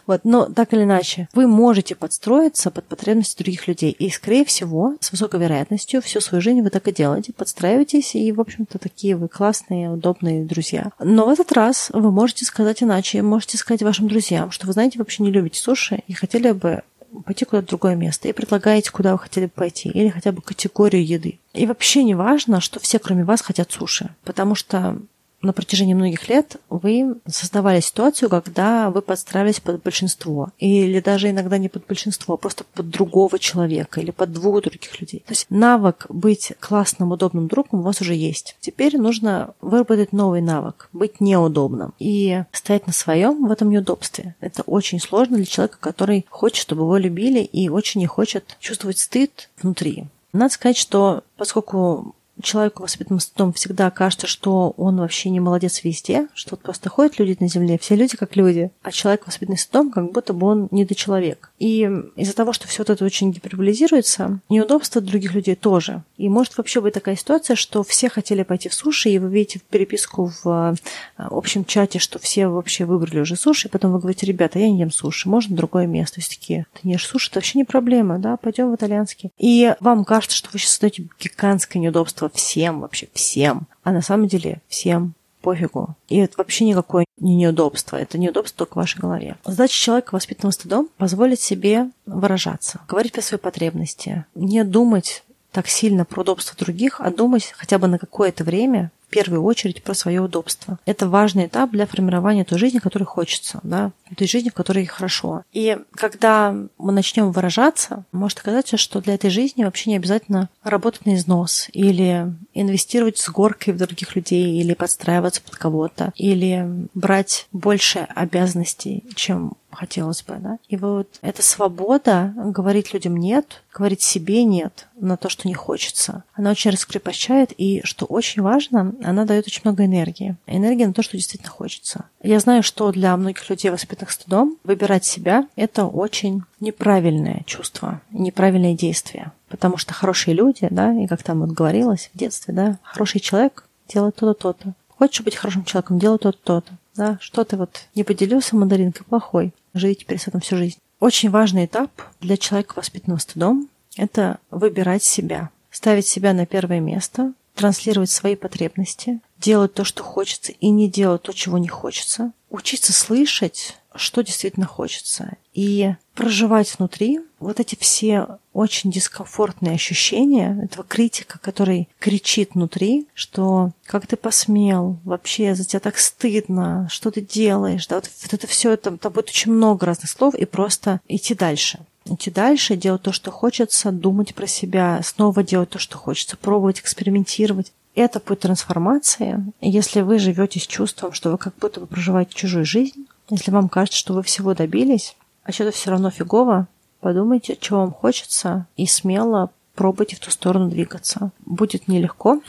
Вот, 0.08 0.22
но 0.24 0.46
так 0.46 0.74
или 0.74 0.84
иначе, 0.84 1.30
вы 1.34 1.48
можете 1.48 1.96
подстроиться 1.96 2.72
под 2.72 2.86
потребности 2.86 3.42
других 3.42 3.68
людей, 3.68 3.92
и, 3.92 4.10
скорее 4.10 4.44
всего, 4.44 4.96
с 5.00 5.12
высокой 5.12 5.40
вероятностью, 5.40 6.02
всю 6.02 6.20
свою 6.22 6.42
жизнь 6.42 6.62
вы 6.62 6.70
так 6.70 6.88
и 6.88 6.92
делаете, 6.92 7.34
подстраиваетесь, 7.34 8.16
и, 8.16 8.32
в 8.32 8.42
общем-то, 8.42 8.80
такие 8.80 9.16
вы 9.16 9.28
классные, 9.28 9.90
удобные 9.90 10.44
друзья. 10.44 10.92
Но 11.00 11.26
в 11.26 11.30
этот 11.30 11.52
раз 11.52 11.90
вы 11.94 12.12
можете 12.12 12.46
сказать 12.46 12.84
иначе, 12.84 13.22
можете 13.22 13.58
сказать 13.58 13.84
вашим 13.84 14.08
друзьям, 14.08 14.52
что 14.52 14.68
вы, 14.68 14.74
знаете, 14.74 15.00
вообще 15.00 15.24
не 15.24 15.32
любите 15.32 15.60
суши 15.60 16.02
и 16.08 16.14
хотели 16.14 16.52
бы 16.52 16.82
пойти 17.26 17.46
куда-то 17.46 17.68
в 17.68 17.70
другое 17.70 17.96
место. 17.96 18.28
И 18.28 18.34
предлагаете, 18.34 18.92
куда 18.92 19.14
вы 19.14 19.20
хотели 19.20 19.46
бы 19.46 19.52
пойти, 19.52 19.90
или 19.90 20.10
хотя 20.10 20.32
бы 20.32 20.42
категорию 20.42 21.06
еды. 21.06 21.40
И 21.54 21.66
вообще 21.66 22.04
не 22.04 22.16
важно, 22.16 22.62
что 22.62 22.80
все, 22.80 23.00
кроме 23.00 23.24
вас, 23.24 23.42
хотят 23.42 23.72
суши, 23.72 24.10
потому 24.24 24.56
что 24.56 24.98
на 25.42 25.54
протяжении 25.54 25.94
многих 25.94 26.30
лет 26.30 26.58
вы 26.70 27.16
создавали 27.28 27.80
ситуацию, 27.80 28.30
когда 28.30 28.90
вы 28.90 29.02
подстраивались 29.02 29.60
под 29.60 29.82
большинство. 29.82 30.50
Или 30.60 31.00
даже 31.00 31.30
иногда 31.30 31.58
не 31.58 31.70
под 31.70 31.88
большинство, 31.88 32.36
а 32.36 32.38
просто 32.38 32.64
под 32.74 32.90
другого 32.90 33.40
человека 33.40 34.02
или 34.02 34.12
под 34.12 34.32
двух 34.32 34.62
других 34.62 35.00
людей. 35.00 35.24
То 35.26 35.32
есть 35.32 35.48
навык 35.50 36.06
быть 36.10 36.54
классным, 36.60 37.12
удобным 37.12 37.48
другом 37.48 37.80
у 37.80 37.84
вас 37.84 38.02
уже 38.02 38.14
есть. 38.14 38.56
Теперь 38.60 38.98
нужно 38.98 39.54
выработать 39.62 40.14
новый 40.14 40.42
навык, 40.42 40.90
быть 40.94 41.20
неудобным 41.22 41.94
и 42.00 42.44
стоять 42.52 42.88
на 42.88 42.94
своем 42.94 43.48
в 43.48 43.52
этом 43.52 43.70
неудобстве. 43.70 44.36
Это 44.40 44.64
очень 44.64 45.00
сложно 45.00 45.38
для 45.38 45.46
человека, 45.46 45.78
который 45.80 46.26
хочет, 46.30 46.62
чтобы 46.62 46.84
его 46.84 46.98
любили 46.98 47.40
и 47.40 47.70
очень 47.70 48.02
не 48.02 48.08
хочет 48.08 48.58
чувствовать 48.60 49.00
стыд 49.00 49.50
внутри. 49.62 50.06
Надо 50.34 50.54
сказать, 50.54 50.78
что 50.78 51.24
поскольку 51.36 52.16
человеку 52.42 52.84
воспитанному 52.84 53.20
стыдом 53.20 53.54
всегда 53.54 53.90
кажется, 53.90 54.28
что 54.28 54.74
он 54.78 54.98
вообще 54.98 55.30
не 55.30 55.40
молодец 55.40 55.84
везде, 55.84 56.28
что 56.34 56.52
вот 56.52 56.62
просто 56.62 56.90
ходят 56.90 57.20
люди 57.20 57.38
на 57.40 57.48
земле, 57.48 57.78
все 57.80 57.96
люди 57.96 58.18
как 58.18 58.36
люди, 58.36 58.72
а 58.84 58.92
человек 58.92 59.28
воспитанный 59.28 59.58
стыдом, 59.58 59.92
как 59.92 60.12
будто 60.12 60.34
бы 60.34 60.48
он 60.48 60.68
недочеловек. 60.72 61.52
И 61.60 61.90
из-за 62.16 62.36
того, 62.36 62.54
что 62.54 62.68
все 62.68 62.82
вот 62.82 62.90
это 62.90 63.06
очень 63.06 63.32
гиперболизируется, 63.32 64.40
неудобства 64.50 65.02
других 65.02 65.34
людей 65.34 65.56
тоже. 65.56 66.04
И 66.18 66.30
может 66.30 66.58
вообще 66.58 66.82
быть 66.82 66.94
такая 66.94 67.16
ситуация, 67.16 67.56
что 67.56 67.84
все 67.84 68.10
хотели 68.10 68.44
пойти 68.44 68.70
в 68.70 68.74
суши, 68.74 69.10
и 69.10 69.20
вы 69.20 69.30
видите 69.30 69.60
в 69.60 69.64
переписку 69.64 70.32
в 70.44 70.48
э, 70.48 70.76
общем 71.18 71.66
чате, 71.66 72.00
что 72.00 72.20
все 72.20 72.48
вообще 72.48 72.86
выбрали 72.86 73.20
уже 73.20 73.36
суши, 73.36 73.68
и 73.68 73.72
потом 73.72 73.92
вы 73.92 74.00
говорите, 74.00 74.26
ребята, 74.26 74.60
я 74.60 74.70
не 74.70 74.80
ем 74.80 74.92
суши, 74.92 75.30
можно 75.30 75.56
другое 75.56 75.88
место. 75.88 76.16
То 76.16 76.22
есть 76.22 76.32
такие, 76.32 76.66
ты 76.74 76.88
не 76.88 76.94
ешь 76.94 77.06
суши, 77.06 77.30
это 77.30 77.40
вообще 77.40 77.60
не 77.60 77.64
проблема, 77.64 78.20
да, 78.20 78.38
пойдем 78.38 78.72
в 78.72 78.76
итальянский. 78.76 79.32
И 79.38 79.74
вам 79.80 80.06
кажется, 80.06 80.36
что 80.36 80.50
вы 80.52 80.60
сейчас 80.60 80.72
создаете 80.72 81.08
гигантское 81.20 81.82
неудобство 81.82 82.31
всем, 82.34 82.82
вообще 82.82 83.08
всем. 83.14 83.68
А 83.84 83.92
на 83.92 84.02
самом 84.02 84.28
деле 84.28 84.62
всем 84.68 85.14
пофигу. 85.42 85.96
И 86.08 86.18
это 86.18 86.36
вообще 86.38 86.66
никакое 86.66 87.06
не 87.20 87.36
неудобство. 87.36 87.98
Это 87.98 88.18
неудобство 88.18 88.60
только 88.60 88.74
в 88.74 88.78
вашей 88.78 89.00
голове. 89.00 89.38
Задача 89.46 89.74
человека, 89.74 90.14
воспитанного 90.14 90.52
стыдом, 90.52 90.90
позволить 90.98 91.42
себе 91.42 91.90
выражаться, 92.06 92.82
говорить 92.88 93.12
про 93.12 93.22
свои 93.22 93.40
потребности, 93.40 94.26
не 94.36 94.64
думать 94.64 95.24
так 95.52 95.68
сильно 95.68 96.06
про 96.06 96.22
удобство 96.22 96.56
других, 96.58 97.02
а 97.02 97.12
думать 97.12 97.54
хотя 97.58 97.78
бы 97.78 97.88
на 97.88 98.00
какое-то 98.00 98.44
время 98.44 98.92
первую 99.12 99.44
очередь 99.44 99.84
про 99.84 99.94
свое 99.94 100.22
удобство. 100.22 100.80
Это 100.86 101.08
важный 101.08 101.46
этап 101.46 101.72
для 101.72 101.86
формирования 101.86 102.44
той 102.44 102.58
жизни, 102.58 102.80
которой 102.80 103.04
хочется, 103.04 103.60
да, 103.62 103.92
той 104.18 104.28
жизни, 104.28 104.50
в 104.50 104.54
которой 104.54 104.86
хорошо. 104.86 105.44
И 105.52 105.78
когда 105.94 106.56
мы 106.78 106.92
начнем 106.92 107.32
выражаться, 107.32 108.04
может 108.12 108.40
оказаться, 108.40 108.78
что 108.78 109.02
для 109.02 109.14
этой 109.14 109.30
жизни 109.30 109.64
вообще 109.64 109.92
не 109.92 109.98
обязательно 109.98 110.50
работать 110.64 111.06
на 111.06 111.16
износ 111.16 111.68
или 111.74 112.34
инвестировать 112.54 113.18
с 113.18 113.30
горкой 113.30 113.74
в 113.74 113.78
других 113.78 114.16
людей 114.16 114.60
или 114.60 114.74
подстраиваться 114.74 115.42
под 115.42 115.56
кого-то 115.56 116.14
или 116.16 116.66
брать 116.94 117.48
больше 117.52 118.08
обязанностей, 118.16 119.04
чем 119.16 119.54
хотелось 119.72 120.24
бы, 120.24 120.36
да. 120.40 120.58
И 120.68 120.78
вот 120.78 121.08
эта 121.22 121.42
свобода 121.42 122.34
говорить 122.36 122.94
людям 122.94 123.18
нет, 123.18 123.64
говорить 123.74 124.02
себе 124.02 124.44
нет 124.44 124.88
на 124.96 125.18
то, 125.18 125.30
что 125.30 125.48
не 125.48 125.54
хочется, 125.54 126.24
она 126.34 126.52
очень 126.52 126.72
раскрепощает, 126.72 127.54
и, 127.58 127.82
что 127.84 128.06
очень 128.06 128.42
важно, 128.42 128.94
она 129.04 129.26
дает 129.26 129.48
очень 129.48 129.62
много 129.64 129.86
энергии. 129.86 130.36
Энергия 130.48 130.88
на 130.88 130.94
то, 130.94 131.04
что 131.04 131.18
действительно 131.18 131.52
хочется. 131.52 132.06
Я 132.22 132.40
знаю, 132.40 132.64
что 132.64 132.92
для 132.92 133.16
многих 133.18 133.50
людей, 133.50 133.72
воспитанных 133.72 134.12
стыдом, 134.12 134.58
выбирать 134.64 135.06
себя– 135.06 135.48
это 135.56 135.86
очень 135.86 136.44
неправильное 136.60 137.44
чувство, 137.46 138.02
неправильное 138.12 138.76
действие. 138.76 139.32
Потому 139.50 139.78
что 139.78 139.94
хорошие 139.94 140.34
люди, 140.34 140.68
да, 140.70 140.94
и 140.94 141.08
как 141.08 141.24
там 141.24 141.42
вот 141.42 141.50
говорилось 141.50 142.10
в 142.14 142.18
детстве, 142.18 142.54
да, 142.54 142.78
хороший 142.84 143.20
человек 143.20 143.66
делает 143.88 144.16
то-то, 144.16 144.34
то-то. 144.54 144.74
Хочешь 144.90 145.26
быть 145.26 145.36
хорошим 145.36 145.66
человеком, 145.66 146.00
делай 146.00 146.20
то-то, 146.20 146.38
то-то. 146.44 146.74
Да, 146.96 147.18
что 147.22 147.44
ты 147.44 147.58
вот 147.58 147.88
не 147.96 148.04
поделился 148.04 148.56
мандаринкой, 148.56 149.06
плохой. 149.06 149.54
Живи 149.74 149.96
теперь 149.96 150.20
с 150.20 150.28
этим 150.28 150.42
всю 150.42 150.58
жизнь. 150.58 150.78
Очень 151.00 151.30
важный 151.30 151.66
этап 151.66 151.90
для 152.20 152.38
человека, 152.38 152.74
воспитанного 152.76 153.20
стыдом, 153.20 153.70
это 153.98 154.38
выбирать 154.52 155.04
себя, 155.04 155.50
ставить 155.72 156.06
себя 156.06 156.34
на 156.34 156.46
первое 156.46 156.80
место, 156.80 157.34
транслировать 157.56 158.10
свои 158.10 158.36
потребности, 158.36 159.20
делать 159.38 159.74
то, 159.74 159.84
что 159.84 160.04
хочется, 160.04 160.52
и 160.52 160.70
не 160.70 160.90
делать 160.90 161.24
то, 161.24 161.34
чего 161.34 161.58
не 161.58 161.68
хочется, 161.68 162.32
учиться 162.50 162.94
слышать, 162.94 163.78
что 163.96 164.22
действительно 164.24 164.66
хочется, 164.66 165.34
и 165.54 165.96
проживать 166.16 166.74
внутри 166.78 167.20
вот 167.40 167.60
эти 167.60 167.76
все 167.80 168.38
очень 168.54 168.92
дискомфортные 168.92 169.76
ощущения 169.76 170.62
этого 170.64 170.84
критика, 170.84 171.40
который 171.40 171.90
кричит 172.00 172.52
внутри, 172.54 173.08
что 173.14 173.72
как 173.86 174.08
ты 174.08 174.16
посмел, 174.16 175.00
вообще 175.04 175.56
за 175.56 175.66
тебя 175.66 175.80
так 175.80 175.98
стыдно, 175.98 176.88
что 176.90 177.12
ты 177.12 177.22
делаешь, 177.22 177.88
да, 177.88 177.96
вот, 177.96 178.10
вот 178.22 178.34
это 178.34 178.48
все, 178.48 178.76
там, 178.78 178.98
там 178.98 179.12
будет 179.12 179.30
очень 179.30 179.52
много 179.52 179.86
разных 179.86 180.10
слов, 180.10 180.36
и 180.36 180.46
просто 180.46 181.02
идти 181.08 181.34
дальше. 181.34 181.80
Идти 182.06 182.32
дальше, 182.32 182.76
делать 182.76 183.04
то, 183.04 183.12
что 183.12 183.32
хочется, 183.32 183.92
думать 183.92 184.34
про 184.34 184.48
себя, 184.48 185.02
снова 185.04 185.44
делать 185.44 185.70
то, 185.70 185.80
что 185.80 185.98
хочется, 185.98 186.36
пробовать, 186.36 186.80
экспериментировать. 186.80 187.72
Это 187.94 188.20
путь 188.20 188.40
трансформации. 188.40 189.44
Если 189.60 190.02
вы 190.02 190.18
живете 190.18 190.60
с 190.60 190.66
чувством, 190.66 191.12
что 191.12 191.30
вы 191.30 191.38
как 191.38 191.54
будто 191.58 191.82
бы 191.82 191.88
проживаете 191.88 192.34
чужую 192.34 192.66
жизнь, 192.66 193.06
если 193.36 193.52
вам 193.52 193.70
кажется, 193.70 194.00
что 194.00 194.14
вы 194.14 194.24
всего 194.24 194.54
добились, 194.54 195.16
а 195.44 195.52
что-то 195.52 195.72
все 195.72 195.92
равно 195.92 196.10
фигово, 196.10 196.68
подумайте, 197.00 197.58
чего 197.60 197.80
вам 197.80 197.92
хочется, 197.92 198.68
и 198.78 198.86
смело 198.86 199.50
пробуйте 199.76 200.16
в 200.16 200.20
ту 200.20 200.32
сторону 200.32 200.70
двигаться. 200.70 201.32
Будет 201.46 201.88
нелегко 201.88 202.40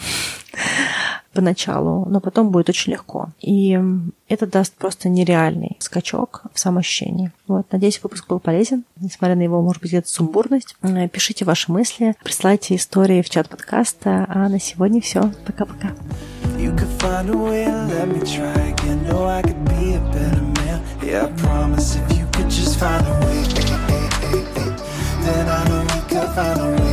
поначалу, 1.33 2.05
но 2.09 2.21
потом 2.21 2.51
будет 2.51 2.69
очень 2.69 2.93
легко. 2.93 3.31
И 3.41 3.79
это 4.29 4.47
даст 4.47 4.75
просто 4.75 5.09
нереальный 5.09 5.77
скачок 5.79 6.43
в 6.53 6.59
самоощущении. 6.59 7.33
Вот, 7.47 7.67
надеюсь, 7.73 8.03
выпуск 8.03 8.29
был 8.29 8.39
полезен, 8.39 8.85
несмотря 9.01 9.37
на 9.37 9.43
его, 9.43 9.63
может 9.63 9.81
быть, 9.81 9.93
где-то 9.93 10.09
сумбурность. 10.09 10.77
Э, 10.83 11.09
пишите 11.09 11.45
ваши 11.45 11.73
мысли, 11.73 12.15
присылайте 12.23 12.77
истории 12.77 13.23
в 13.23 13.31
чат 13.31 13.49
подкаста. 13.49 14.27
А 14.29 14.49
на 14.49 14.61
сегодня 14.61 15.01
все. 15.01 15.33
Пока-пока. 15.47 15.93
You 16.59 16.77
could 16.77 16.89
find 17.01 17.29
a 17.29 17.37
way 17.37 17.67
let 17.67 18.09
me 18.09 18.21
try 18.21 18.53
again. 18.73 19.03
Know 19.09 19.27
I 19.27 19.43
could 19.43 19.65
be 19.65 19.95
a 19.95 20.01
better. 20.13 20.42
Yeah, 21.05 21.25
I 21.25 21.33
promise 21.33 21.97
if 21.97 22.17
you 22.17 22.27
could 22.33 22.49
just 22.49 22.79
find 22.79 23.05
a 23.05 23.11
way, 23.27 23.43
then 25.25 25.49
I 25.49 25.69
know 25.69 25.83
we 25.83 26.01
could 26.09 26.29
find 26.33 26.61
a 26.61 26.81
way. 26.81 26.92